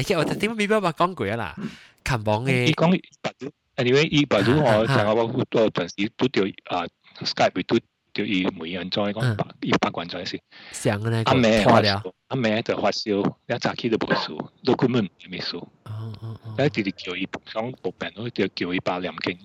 [0.04, 1.56] 诶，我就点解冇办法讲过啊啦？
[2.04, 2.66] 近望嘅。
[2.66, 6.87] 伊讲白如 ，anyway，伊白如我成個我嗰陣時都掉啊
[7.20, 7.79] Skype 都
[8.12, 10.41] 掉伊梅人再講白，伊八關在先。
[10.72, 15.59] 上嘅咧，阿妹發燒，阿妹就發燒，一早起都冇數，都根本未數。
[15.85, 16.64] 哦哦哦。
[16.64, 19.39] 一直直叫伊講薄病，我就叫伊八兩斤。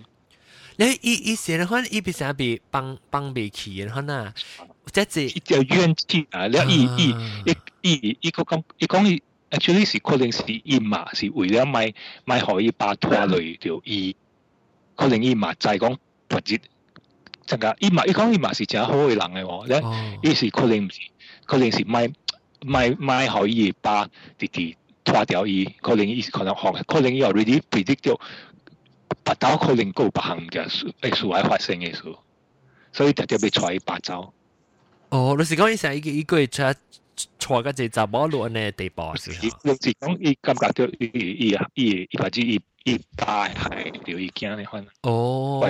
[0.77, 4.33] 你以以前的話，伊邊成被幫幫被起的話呐，
[4.91, 6.47] 即係一條怨氣啊！
[6.47, 7.15] 你伊伊
[7.81, 9.21] 伊伊伊個講伊講伊
[9.51, 11.93] ，actually 是可能是伊嘛是為了買
[12.25, 14.15] 買可以把拖累條伊，
[14.95, 15.97] 可能伊嘛就係講
[16.29, 16.57] 或者
[17.45, 19.81] 真個伊嘛伊講伊嘛是真好嘅人嘅喎，咧
[20.23, 20.99] 伊是可能唔是，
[21.45, 22.09] 可能是買
[22.65, 24.05] 買買可以把
[24.39, 28.19] 啲啲拖掉伊，可能伊可能學，可能伊 already predict 到。
[29.23, 32.01] 八刀可能夠別項嘅事，誒事會發生嘅事，
[32.93, 34.33] 所以特特別出八招。
[35.09, 36.63] 哦，你是講伊成一個一個月出
[37.39, 39.31] 錯個只查某路安尼地步是？
[39.63, 44.86] 有時講伊感覺到伊伊伊伊或者伊伊爸系条伊惊咧款。
[45.02, 45.60] 哦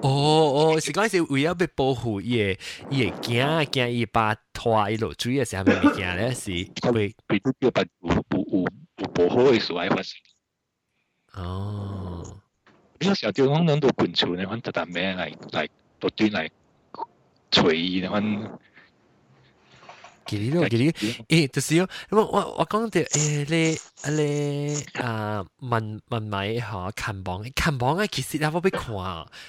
[0.02, 2.58] 哦，是讲是为咗要保护伊嘅
[2.90, 6.50] 伊嘅惊惊伊爸拖伊落水嘅时候，咪物件咧是
[6.92, 8.64] 会被都叫把有有有
[8.98, 10.18] 有保护嘅事会发生。
[11.34, 12.40] 哦，
[13.00, 15.68] 呢个时候叫讲两度滚出咧，款特特咩嚟嚟
[15.98, 16.50] 到端嚟
[17.50, 18.08] 随意咧
[20.27, 20.29] 款。
[20.29, 28.93] 記哩咯，記哩，誒，就是哦，我我我講到誒你你啊問問咪嚇看榜，看榜啊，其實我要看，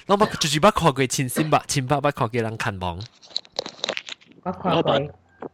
[0.06, 2.98] 我冇就是捌看過千千百千百捌看過人看榜。
[4.44, 5.00] 我看過。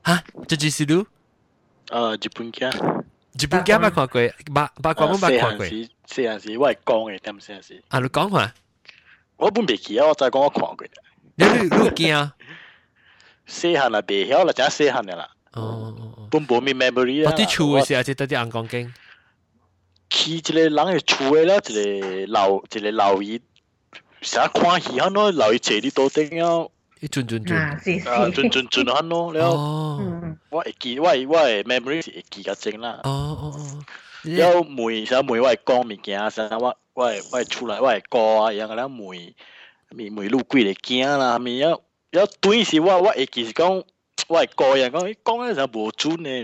[0.05, 1.07] 嚇，這就是咯。
[1.89, 3.05] 誒，日本嘅。
[3.37, 5.67] 日本嘅捌看過，捌捌講我捌看過。
[6.07, 7.83] 四陣時我係講嘅，點四陣時。
[7.89, 8.55] 啊，你講下。
[9.37, 10.87] 我本未記啊，我再講我看過。
[11.37, 12.33] 你你你驚啊？
[13.48, 15.30] 细汉啦，未晓啦，真细汉嘅啦。
[15.54, 15.94] 哦，
[16.30, 17.32] 本冇咩 memory 啊。
[17.32, 18.94] 我啲厝嘅时候就得啲硬讲经。
[20.10, 23.42] 去一个人嘅厝嘅啦，一个老一个老姨，
[24.22, 26.68] 成日看戏吓咯，老姨坐啲桌顶啊。
[27.00, 27.56] 一转转转。
[27.56, 28.10] 啊，是是。
[28.10, 29.46] 啊，转转转吓咯，了。
[29.50, 30.36] 哦。
[30.50, 33.00] 我会记，我我嘅 memory 是会记较正啦。
[33.04, 33.10] 哦
[33.42, 33.84] 哦哦。
[34.24, 39.34] 了梅，成梅我系讲物件，成我我系我系出来我系歌啊，样嘅啦梅，
[39.96, 41.82] 梅梅路几个惊啦，咪了。
[42.14, 43.84] 有对时我我会记是讲，
[44.28, 46.44] 我系个人讲，讲咧就无准嘅。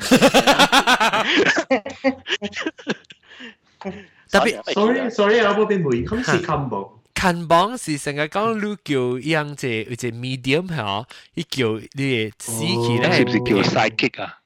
[4.31, 6.89] 特别，sorry sorry，我冇变梅，咁是看榜。
[7.13, 8.99] 看榜是成日讲你叫
[9.39, 14.38] 样只有只 medium 系伊叫你死去咧，是不是叫 psychic 啊？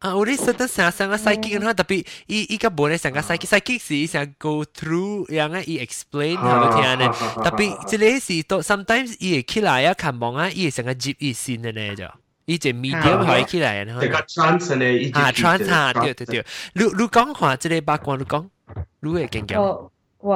[0.00, 12.04] 啊，有啲识得成成个 psychic 啦，特别伊伊个无咧成个 psychic，psychic 是伊成 go through 样啊，伊 explain 下你听咧，特别即系是到 sometimes 伊会起来啊，看网啊，伊会成个接伊线嘅咧就。
[12.46, 16.44] 伊只 medium 可以起来，然后个 trans 咧，啊 trans 啊，对对对，
[16.74, 18.46] 你你讲话即系八卦，你讲，
[19.00, 19.62] 你会劲强。
[19.62, 19.90] 我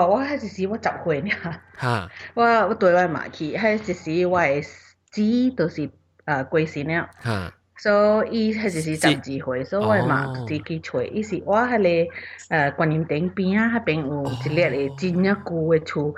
[0.06, 1.30] 我迄一时我十岁呢，
[1.76, 4.66] 哈，我我对我嘛去，迄一时我嘅
[5.10, 5.90] 姊就是
[6.24, 7.52] 诶过身了，哈。
[7.83, 11.03] 所以伊迄就是十二歲，所以我嘛自己找。
[11.03, 12.13] 伊是我迄个
[12.47, 16.15] 呃观音顶边啊，迄边有一列诶真一旧诶厝。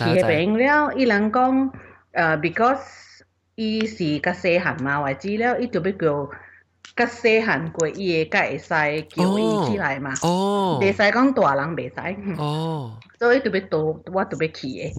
[0.00, 1.72] 伊迄边了，伊人讲
[2.10, 2.80] 呃，because
[3.54, 6.30] 伊是較細漢嘛，我知了，伊就要叫
[6.96, 10.12] 甲细汉过，伊會較會使叫伊起来嘛。
[10.24, 10.80] 哦。
[10.82, 12.40] 袂使讲大人袂使。
[12.42, 12.98] 哦。
[13.20, 14.92] 所以特别多，我特别去诶。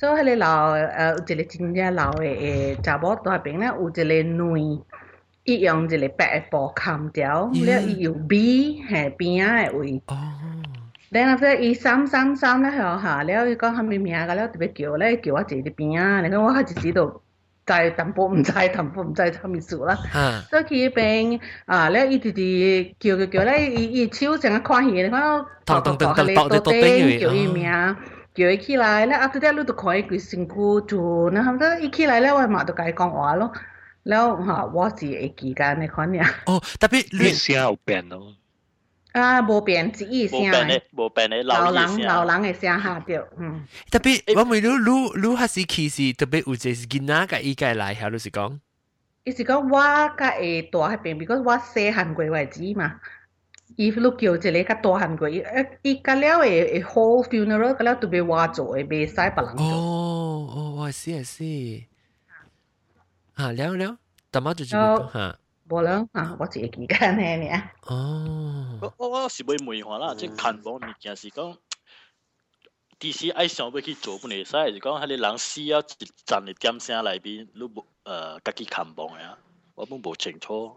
[0.00, 4.80] 所以迄个老呃有一个真正老诶诶查某大边咧，有一个女。
[5.44, 10.02] 伊用一个白布冚掉，了伊有米係邊仔嘅位。
[10.06, 10.16] 哦。
[11.10, 17.20] 然後咧，伊三三三咧向下，了伊講蝦米名个，了特别叫咧叫我坐啲邊仔，你講我係知道，
[17.66, 19.98] 在淡薄唔知，淡薄唔知蝦米事啦。
[20.14, 20.40] 嗯。
[20.42, 27.96] 所以佢边啊，了伊直直叫叫叫咧，伊伊手成日看戲，你講咚咚咚咚咚咚咚叫伊名。
[28.34, 29.28] 叫伊起来咧，啊！
[29.28, 33.52] 對啲你都可以佢身軀做，然後咧伊起来咧，我嘛就甲伊講話咯。
[34.04, 36.28] 了哈，我是会记得那款呀。
[36.46, 38.34] 哦，特别你声有变咯。
[39.12, 40.38] 啊，无变，一声。
[40.38, 43.62] 无变的，无变的，老人老人的声下着，嗯。
[43.90, 48.58] 特别，我咪如如如还是其实特别有只是囡仔个伊个来，遐就是讲。
[49.24, 49.80] 伊是讲我
[50.16, 53.00] 甲会大迄边，because 我细汉过为止嘛。
[53.76, 55.44] 伊你叫一个较大汉过，伊
[55.82, 59.66] 伊甲了会会 whole funeral 甲了特别我做，会袂使别人做。
[59.66, 61.44] 哦哦，我是是。
[63.35, 63.43] 是。
[63.43, 63.97] 啊，了了，
[64.31, 64.69] 大妈就系
[65.13, 65.39] 吓。
[65.69, 67.63] 无啦，啊，我自己间嘅呢。
[67.81, 68.79] 哦。
[68.81, 71.57] 我我我是袂问话啦，即看网物件是讲，
[72.99, 79.37] 啲时爱想要去做本会使，是讲迄个人死啊一站嘅点声内边，你无呃家己看网嘅啊，
[79.75, 80.75] 我本无清楚。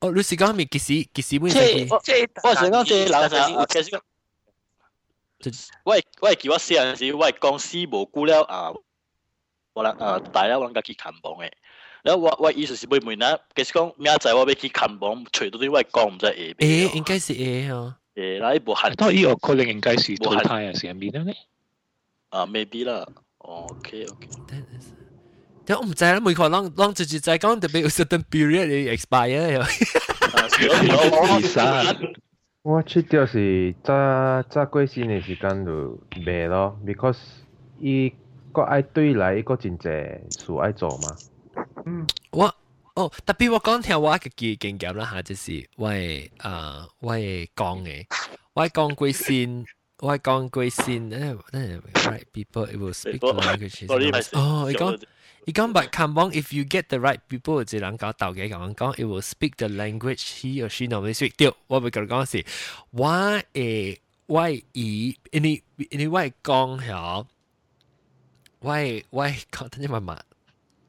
[0.00, 4.00] 哦，你是讲咪其实其实本即即我是讲即人啊，其实
[5.82, 8.72] 我我记我细阵时，我讲死无久了啊，
[9.74, 11.50] 我啦啊大了我家己看网嘅。
[12.02, 17.94] 然后我我意思是问问啦，其实讲明仔载我要去看网，找到啲我讲唔知会诶，应该是会哦。
[18.14, 21.34] 诶，嗱，部限，都依个可能应该是淘汰啊，上面咧。
[22.30, 23.06] 啊，maybe 啦。
[23.38, 24.28] OK OK。
[25.66, 29.60] 但我唔知啦，每个人人直接在讲特别有 certain period 嘅 expire 又。
[32.62, 37.18] 我去掉是早早过身嘅时间就未咯，because
[37.80, 38.12] 伊
[38.51, 41.15] 個愛對來一個真濟事愛做嘛。
[41.85, 42.53] 嗯，我
[42.95, 48.05] 哦，特別我講聽我嘅經經驗啦嚇，就是我誒啊，我誒講嘅，
[48.53, 49.65] 我講過先
[49.99, 53.85] 我講貴先，誒誒，right people it will speak the language.
[54.33, 54.99] 哦，你講。
[55.45, 60.69] 伊講 but come on if you get the right people，即人講鬥嘅講講，it will speak the language he or
[60.69, 61.33] she normally speak。
[61.37, 62.45] 對，我咪講講是，
[62.91, 63.09] 我
[63.53, 63.97] 誒
[64.27, 67.25] 我以因為因為我講嚇，
[68.60, 68.72] 我
[69.10, 70.24] 我讲等阵慢慢。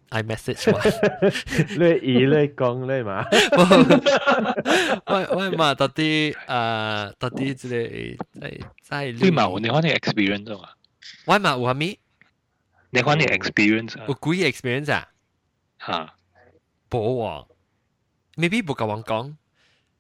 [0.10, 0.80] I message 嘛，
[1.70, 3.26] 你以你讲你嘛，
[5.08, 10.70] 我我嘛到底诶到底即系在在你嘛有你可能 experience 嘛，
[11.26, 12.00] 我嘛有啥咪？
[12.92, 15.10] 你可能 experience 有几 experience 啊？
[15.86, 16.14] 吓，
[16.90, 17.48] 冇喎，
[18.38, 19.34] maybe 冇甲我讲。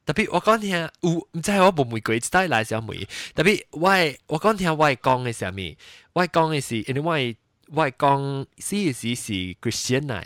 [0.05, 0.69] 特别我讲听
[1.01, 3.89] 有，唔知我冇玫瑰带来时候玫，特别我
[4.27, 5.75] 我讲听我讲嘅时候咪，
[6.13, 7.36] 我讲嘅是因为
[7.73, 7.81] 我。
[7.81, 10.23] 我讲时时是 Christian 嚟，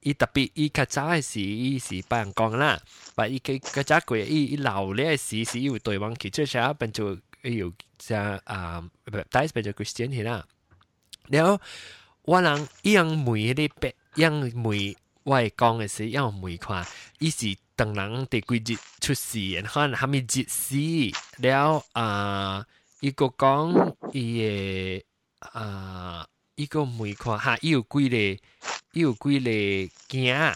[0.00, 2.80] 伊特别伊较早嘅时伊是别人讲啦，
[3.14, 10.44] 但伊佢较早过伊伊老咧时时伊会对方去，即系变做有只啊，唔系，但系变做 Christian 去啦。
[11.28, 11.60] 然后
[12.22, 16.84] 我人伊样梅啲白，样梅我系讲嘅时，样梅看，
[17.20, 20.76] 伊是等人第几日出世，然后还没节死，
[21.40, 22.66] 然后啊，
[23.00, 25.02] 伊个讲伊嘅
[25.38, 26.26] 啊。
[26.59, 28.37] 伊个门看哈，伊有几咧，
[28.91, 30.35] 伊有几咧惊。
[30.35, 30.53] 哎、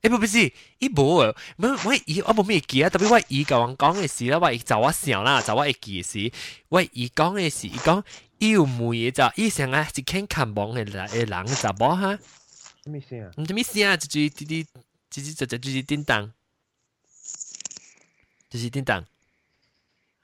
[0.00, 6.32] 诶，不不是，伊无诶，我我伊我无咩记啊，特别我伊甲讲诶事啦，伊找我想啦，找我会记时，
[6.68, 8.02] 我伊讲诶时，伊讲
[8.38, 12.18] 伊有妹诶，就伊想啊，一看看望诶人诶人查某哈，
[12.82, 13.30] 什么声啊？
[13.46, 13.96] 什么声啊？
[13.96, 14.66] 就是滴滴，
[15.08, 16.32] 就是就是叮当，
[18.50, 19.06] 就是叮当，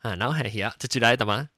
[0.00, 1.50] 啊，然后还遐，就就来的吗？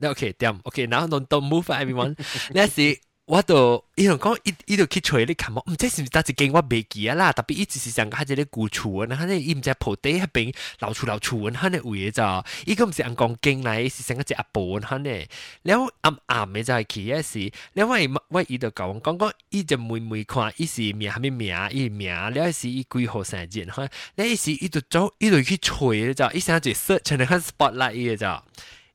[0.00, 0.60] Okay, damn.
[0.64, 2.16] Okay, now don't move everyone.
[2.54, 2.98] Let's see.
[3.28, 15.26] 我都伊度講，伊伊度去找你看冇，唔知是唔是搭一間我未記啊啦，特别伊只是上個喺隻古厝啊，佢哋伊唔知鋪底喺邊老厝老厝啊，佢哋位咋，伊個唔是人講經嚟，是成個隻阿婆佢哋，
[15.62, 28.42] 然后暗暗嘅就係去嘅事，然後我我伊度講講講，伊就每每看，伊是名係咩名，伊名，然後是伊幾號生日，嚇，然後是伊度走，伊度去找嘅咋，伊成隻 search 嚟看 spotlight 嘅咋。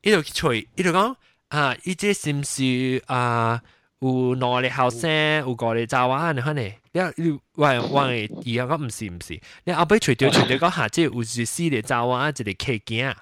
[0.03, 1.15] 伊就去吹，伊就讲
[1.47, 3.61] 啊，伊這是毋是啊？
[3.99, 6.61] 有兩個後生，有個個查某你看呢？
[6.91, 9.39] 你你喂喂，伊講唔是唔是？
[9.63, 13.15] 你后尾吹掉吹掉講下，即有是四個查某一個客件。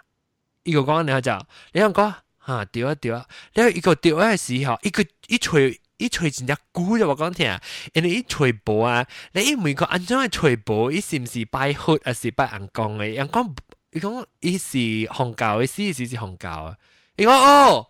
[0.63, 2.13] 伊個講你就，你講講
[2.47, 3.25] 嚇掉啊掉啊！
[3.53, 7.59] 你一個掉嘅時候，一個一吹一吹真正久就我讲听，
[7.93, 13.13] 因為一吹波啊，你一每个安怎嘅吹波，伊是毋是擺血還是擺硬講嘅？
[13.13, 13.53] 人講。
[13.92, 16.76] 伊讲伊是红教嘅，是是是红教啊！
[17.16, 17.86] 伊讲哦，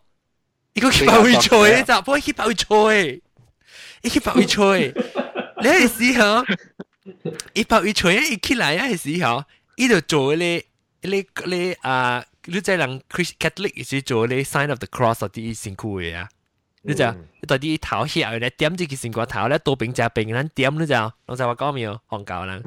[0.74, 3.22] 伊讲去白会吹，就不会去白会吹，
[4.02, 4.92] 伊去白会吹。
[5.62, 6.44] 你系时候，
[7.54, 9.44] 伊白会吹，伊起来啊系时候，
[9.76, 10.64] 伊就做咧
[11.02, 12.24] 咧咧啊！
[12.48, 16.28] 你即系人 Christ Catholic 是做咧 sign of the cross 嗰啲辛苦嘅啊！
[16.82, 22.60] 你就你到啲头壳咧点住佢成个头咧，多饼就饼，咱点你就，我就话讲咩红教啦。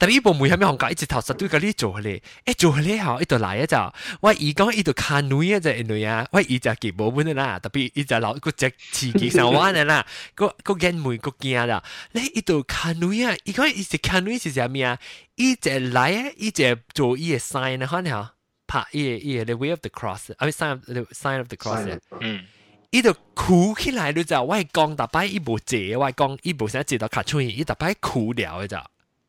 [0.00, 3.76] 特别呢部梅系咩行家一直头实都嗰啲做咧，诶做咧吓，呢度嚟一就，
[4.20, 11.82] 我而讲呢度看女啊就系女啊，我而就结冇本啦，特别呢就留个只刺激上玩嘅啦，个个眼梅个惊啦，
[12.12, 14.98] 你呢度看女啊，而讲呢只看女是咩啊？
[15.36, 18.28] 呢只嚟啊，呢只做呢个 sign 啊，可能
[18.66, 22.44] 拍呢个呢个 the way of the cross，啊 sign of the sign of the cross，嗯。
[22.90, 28.76] 伊就哭起来了就，我系讲大摆伊部借，我系讲伊部成日借到卡出去，伊大摆哭了嘅就。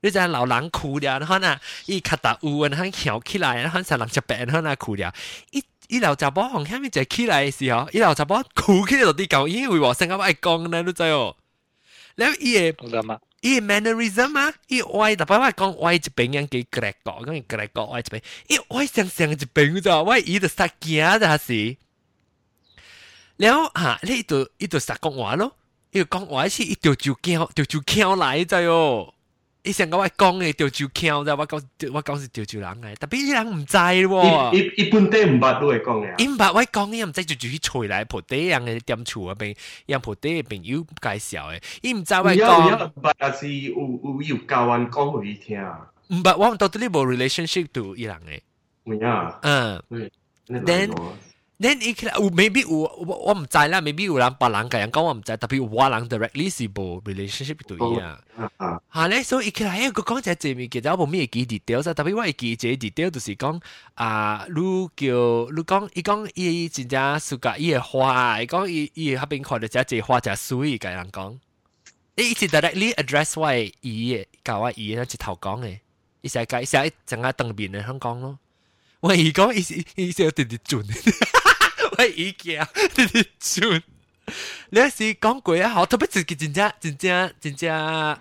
[0.02, 5.14] 你知老人哭了，然后呢，伊卡达乌，然后翘起来，然后三人就白，然后哭了。
[5.52, 11.36] 伊伊老查甫从下面就起来的时候，伊老查甫哭起来就地狗，因为我加坡爱讲呢，你知哦。
[12.16, 21.76] 然后伊个，伊个 mannerism 啊，伊歪，大伯话讲歪一边，人给格来讲，跟格来讲歪一边，伊歪想想一边，你知道，歪伊就杀惊的还是。
[23.36, 25.56] 然后哈，你就一就杀讲话咯，
[25.92, 29.14] 伊讲话是伊就就叫，就就叫来，知哦。
[29.63, 31.61] 伊成个我讲嘅条就桥咋，我讲
[31.93, 34.53] 我讲是条就人嘅，特别啲人唔知喎。
[34.53, 36.13] 一一般啲唔捌都会讲嘅。
[36.23, 39.57] 伊唔捌我讲嘅，唔知就就去吹来铺底人嘅店厝嗰边，
[39.87, 42.91] 人铺底嘅朋友介绍嘅，伊唔知我讲。
[42.95, 45.59] 唔捌但是有有有教人讲俾伊听。
[46.09, 48.39] 唔捌我到底冇 relationship 到伊人嘅。
[48.85, 49.37] 唔呀。
[49.41, 49.81] 嗯。
[50.49, 50.89] then
[51.62, 52.88] then 伊起來有 maybe 有我
[53.18, 58.18] 我唔知啦，maybe 有人別人嘅人講我唔知，特別我人 directly 是冇 relationship 對伊啊。
[58.92, 63.60] 嚇咧，所以伊起來誒個講隻字面其實我冇咩記 detail，特別我記隻 detail 就是講
[63.94, 64.54] 啊，你
[64.96, 65.06] 叫
[65.54, 71.38] 你講伊講伊真正暑假伊嘅花，伊講伊伊喺邊看到隻隻花隻水嘅人講，
[72.16, 75.78] 伊是 directly address 我嘅伊嘅教我伊咧直頭講嘅，
[76.22, 78.38] 伊成日伊成日整下當面嚟香港咯。
[79.00, 80.80] 我伊講伊伊是有直直轉，
[81.98, 83.82] 我伊驚直直轉。
[84.70, 85.68] 你是讲鬼啊？
[85.70, 87.74] 好特别自己真正真正真正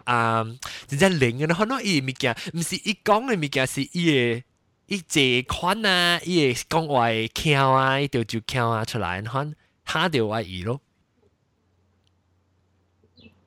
[0.04, 0.46] 啊，
[0.88, 4.44] 真正靈嘅，可能伊物件，毋是伊讲的物件是伊嘅。
[4.88, 9.56] 伊借款啊，伊會講話橋啊，伊就就橋啊出來，看
[9.86, 10.82] 他就話伊咯。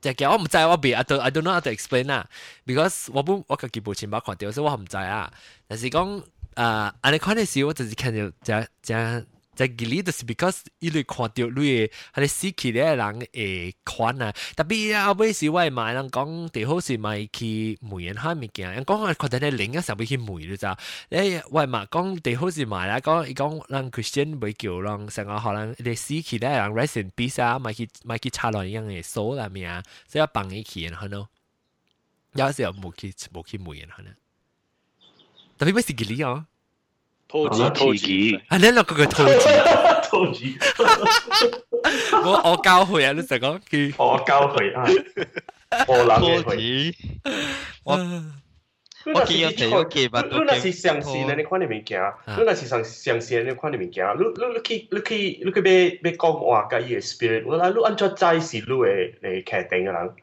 [0.00, 2.26] 即係我唔知，我別 I don't I don't know how to explain 啊
[2.64, 5.30] ，because 我本我個基部钱包看到，所以我唔知啊。
[5.66, 6.22] 但是讲
[6.54, 9.26] 啊，安尼看嘅時候，我就是看到只只。
[9.55, 20.77] 在吉利就是 because 伊类看到你嘅，系你死去咧人会款啊，特别啊，尾时我买人讲最好是买去梅园下物件，人讲我觉得咧另一时候要去梅了咋，
[21.09, 31.27] 诶我嘛讲最好是买啦，讲伊讲人 Christian 袂叫人成个可能你死去咧人 rest in peace 啊，买去买去插落样嘅数啦咩啊，所以要帮伊去然后呢，
[32.31, 34.13] 有时候冇去冇去梅园可能，
[35.57, 36.45] 特别尾是吉利哦。
[37.27, 38.57] 偷鸡偷鸡，啊！
[38.57, 39.33] 你两个个偷鸡，
[40.09, 40.57] 偷鸡，
[42.23, 43.11] 我我教佢啊！
[43.11, 44.85] 你成讲佢，我教佢啊，
[45.87, 46.95] 我谂佢，
[47.83, 47.93] 我
[49.13, 52.01] 我见有睇有记吧，你那是相信你看你物件，
[52.35, 60.13] 你那是相相信你看你物件，你你你去你去你去要要讲话甲伊个 spirit，我话你按怎知是你嘅嚟决定嘅人。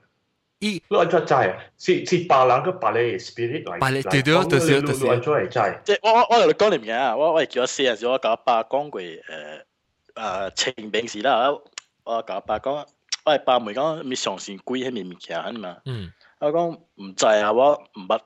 [0.61, 1.57] 伊你安怎知啊？
[1.77, 5.07] 是是別人個別你 spirit 來，別你對對，就是就是。
[5.07, 5.59] 安怎會知？
[5.83, 7.15] 即係我我我同你講你名啊！
[7.17, 9.19] 我我叫我四我甲我爸講過誒
[10.13, 11.49] 誒情病時啦，
[12.05, 12.85] 我甲我爸講，
[13.25, 15.77] 我爸咪講咪相信鬼迄面物件嘛。
[15.85, 16.11] 嗯。
[16.39, 18.19] 我講唔知啊，我唔捌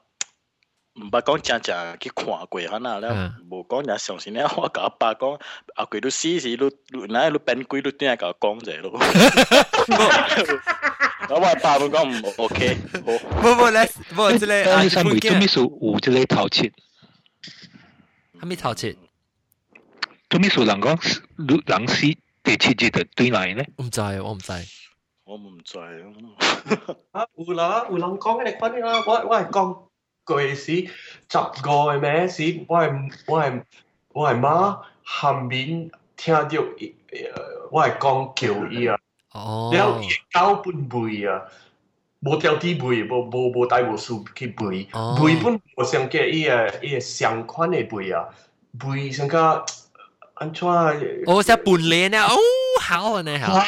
[0.96, 3.10] 唔捌講正正去看過嚇呐，咧
[3.50, 4.44] 無講人相信咧。
[4.58, 5.40] 我甲我爸講，
[5.76, 8.92] 阿鬼都死死，你你哪你變鬼，你點解甲我講者咯？
[11.29, 13.51] 我话爸会讲唔 OK，好。
[13.51, 13.85] 唔唔咧，
[14.17, 16.73] 唔即系啊，三妹做咩数有即系头切？
[18.41, 18.97] 系咪头切？
[20.29, 20.97] 做咩数人讲
[21.67, 22.01] 人死
[22.43, 23.69] 第七节就对嚟咧？
[23.79, 24.53] 唔知，我唔知。
[25.25, 25.79] 我唔知
[27.13, 27.27] 啊！
[27.37, 29.79] 有啦，有人讲嘅你讲啦，我我系讲
[30.27, 33.63] 句是十个嘅咩是，我系我系
[34.09, 36.49] 我系妈后面听到，
[37.71, 38.99] 我系讲叫伊啊。
[39.36, 40.00] 哦，了
[40.32, 41.42] 狗本背啊，
[42.22, 44.86] 無條啲背，無無無帶無數去背，
[45.20, 48.26] 背本無上嘅伊個伊個相款嘅背啊，
[48.80, 49.66] 背上個
[50.36, 50.66] 安怎？
[51.28, 52.38] 哦，只半臉啊， 哦，
[52.82, 53.60] 好啊呢，好，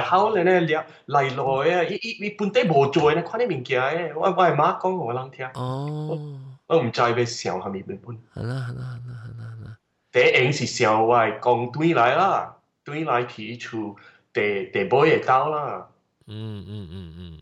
[0.00, 6.18] 好咧呢，嚟嚟來啊，伊伊伊本地無做呢，看啲物件嘅，我我係媽講我人聽，哦，
[6.66, 8.16] 我唔知要笑係咪本本。
[8.34, 9.76] 係啦係啦係啦係啦
[10.12, 13.96] 第一是笑我係講對來啦，對來提出。
[14.33, 15.87] 地地波嘢交啦。
[16.27, 17.41] 嗯嗯嗯嗯。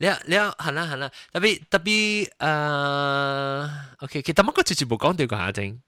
[0.00, 3.70] 你你系啦系啦，特别特别诶，
[4.04, 5.80] OK，其实乜个直接冇讲到个下整。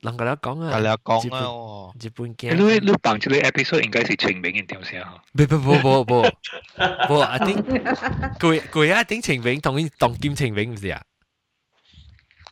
[0.00, 2.54] 人家讲啊，人家讲啊，日本嘅。
[2.54, 5.22] 你你绑住你 episode 应该是清明嘅条先吓。
[5.32, 6.22] 不不不不不
[7.08, 7.56] 不，阿丁
[8.38, 11.02] 佢佢阿丁清明同佢当剑清明唔是啊？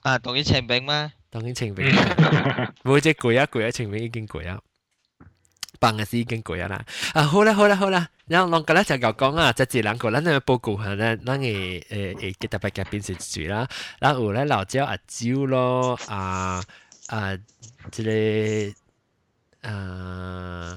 [0.03, 1.13] 啊，当佢清明咩？
[1.31, 1.91] 当佢清明，
[2.85, 4.61] 冇只攰啊攰啊清明已经攰啊。
[5.81, 6.85] 棒嘅事已经过咗啦。
[7.15, 13.69] 啊，好啦好啦好啦，然后啷个咧就讲讲啊，即系两个咱嘅报告下咧，咱嘅诶诶嘅特别嘅变成住啦，
[14.01, 16.63] 然后咧老椒阿椒咯，啊
[17.09, 17.37] 啊，
[17.93, 18.75] 即系
[19.63, 20.77] 啊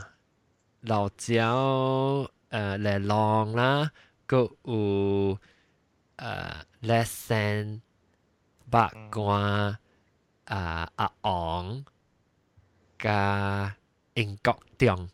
[0.81, 3.91] 老椒诶嚟浪啦，
[4.27, 5.37] 个有
[6.17, 6.43] 诶
[6.83, 7.79] lesson
[8.69, 9.77] 白瓜
[10.45, 11.83] 啊阿昂
[12.97, 13.75] 加。
[14.13, 15.09] 英国中。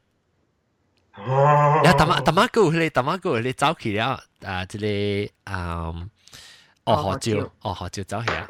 [1.17, 5.93] 然后淡妈淡妈哥你淡妈哥你走去了啊，即个啊，
[6.83, 8.49] 哦河照哦河照走去啊。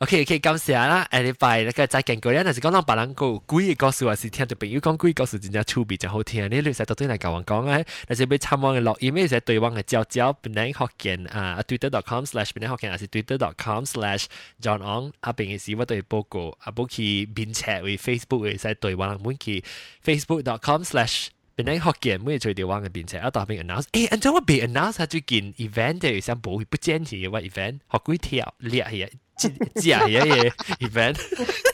[0.00, 2.40] OK OK，感謝啦，下禮拜那個再見過啦。
[2.42, 6.50] 但是講到別人講鬼嘅故事，還是聽到朋友講鬼故事真正趣味真好聽。
[6.50, 14.24] 你你使到對嚟教我講啊，但是要參網嘅錄音，咩係對網嘅招招，本來學見啊，twitter.com/slash 本來學見，還是 twitter.com/slash
[14.62, 19.62] John On 啊，邊嘅時我都會報告，啊，冇去編輯為 Facebook 嘅使對網，冇去
[20.02, 29.10] facebook.com/slash 本來學見，冇去對網嘅編輯，啊，當邊 announce，誒，按照我被 announce 下最近 event 嘅想冇不堅持嘅話 event，好鬼跳叻嘅。
[29.76, 31.16] 假嘢嘢 event。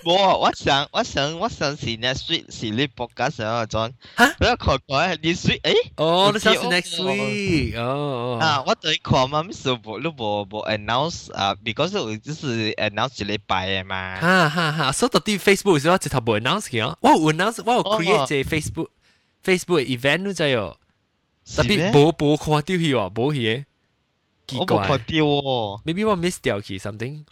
[0.05, 3.93] 冇，我想我想我想是 next week 是你 podcast 上個 John。
[4.16, 4.36] 嚇？
[4.39, 5.74] 我要看看 this week，誒？
[5.97, 7.77] 哦，你想是 next week？
[7.77, 8.39] 哦。
[8.40, 14.15] 啊，我對看嘛，咪是冇你冇冇 announce 啊，because 我就是 announce 一禮拜嘅嘛。
[14.20, 16.97] 哈哈哈，所以到底 Facebook 時候直頭冇 announce 嘅。
[17.01, 18.90] 我有 announce，我 create 隻 Facebook
[19.43, 20.77] Facebook event 都真有。
[21.55, 23.65] 特别冇冇看到佢喎，冇嘢。
[24.47, 24.59] 奇怪。
[24.59, 25.81] 我冇看到喎。
[25.84, 27.23] Maybe 我 miss 掉佢 something。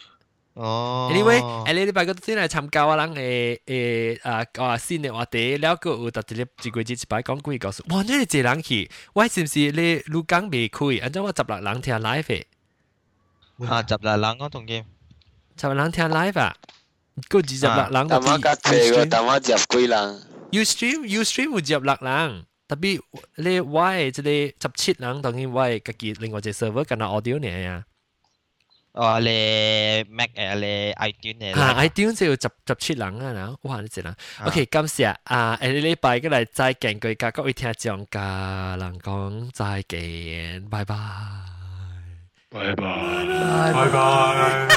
[0.54, 8.02] 哦，anyway，诶你礼拜嗰先嚟参加我人诶诶啊啊新嘅话题，了个有特啲咧自己一摆讲几个数，哇！
[8.02, 11.00] 你哋这人去，我是唔是你录讲未开？
[11.02, 12.44] 按照我十六人听 live 嘅，
[13.72, 14.84] 啊十六人我同佢，
[15.58, 16.54] 十六人听 live 啊，
[17.28, 18.18] 个二十六人个。
[18.18, 19.40] 但我夹几个，但我入
[19.78, 20.22] 几人
[20.54, 22.44] ？You stream you stream 有十六人。
[22.68, 23.00] 特别
[23.36, 27.84] 你我诶即系十七人，当然我系家己另外一个 server 跟到 audio 呢呀。
[28.92, 31.60] 哦，你 Mac 诶，你 iTunes 诶。
[31.60, 33.32] 啊，iTunes 就要十十七人啊，
[33.62, 34.14] 嗱，哇，你知啦。
[34.44, 40.94] OK，感谢啊，诶，礼拜过嚟再见佢家各位听众家人讲再见，拜拜。
[42.50, 43.72] 拜拜。
[43.72, 44.68] 拜拜。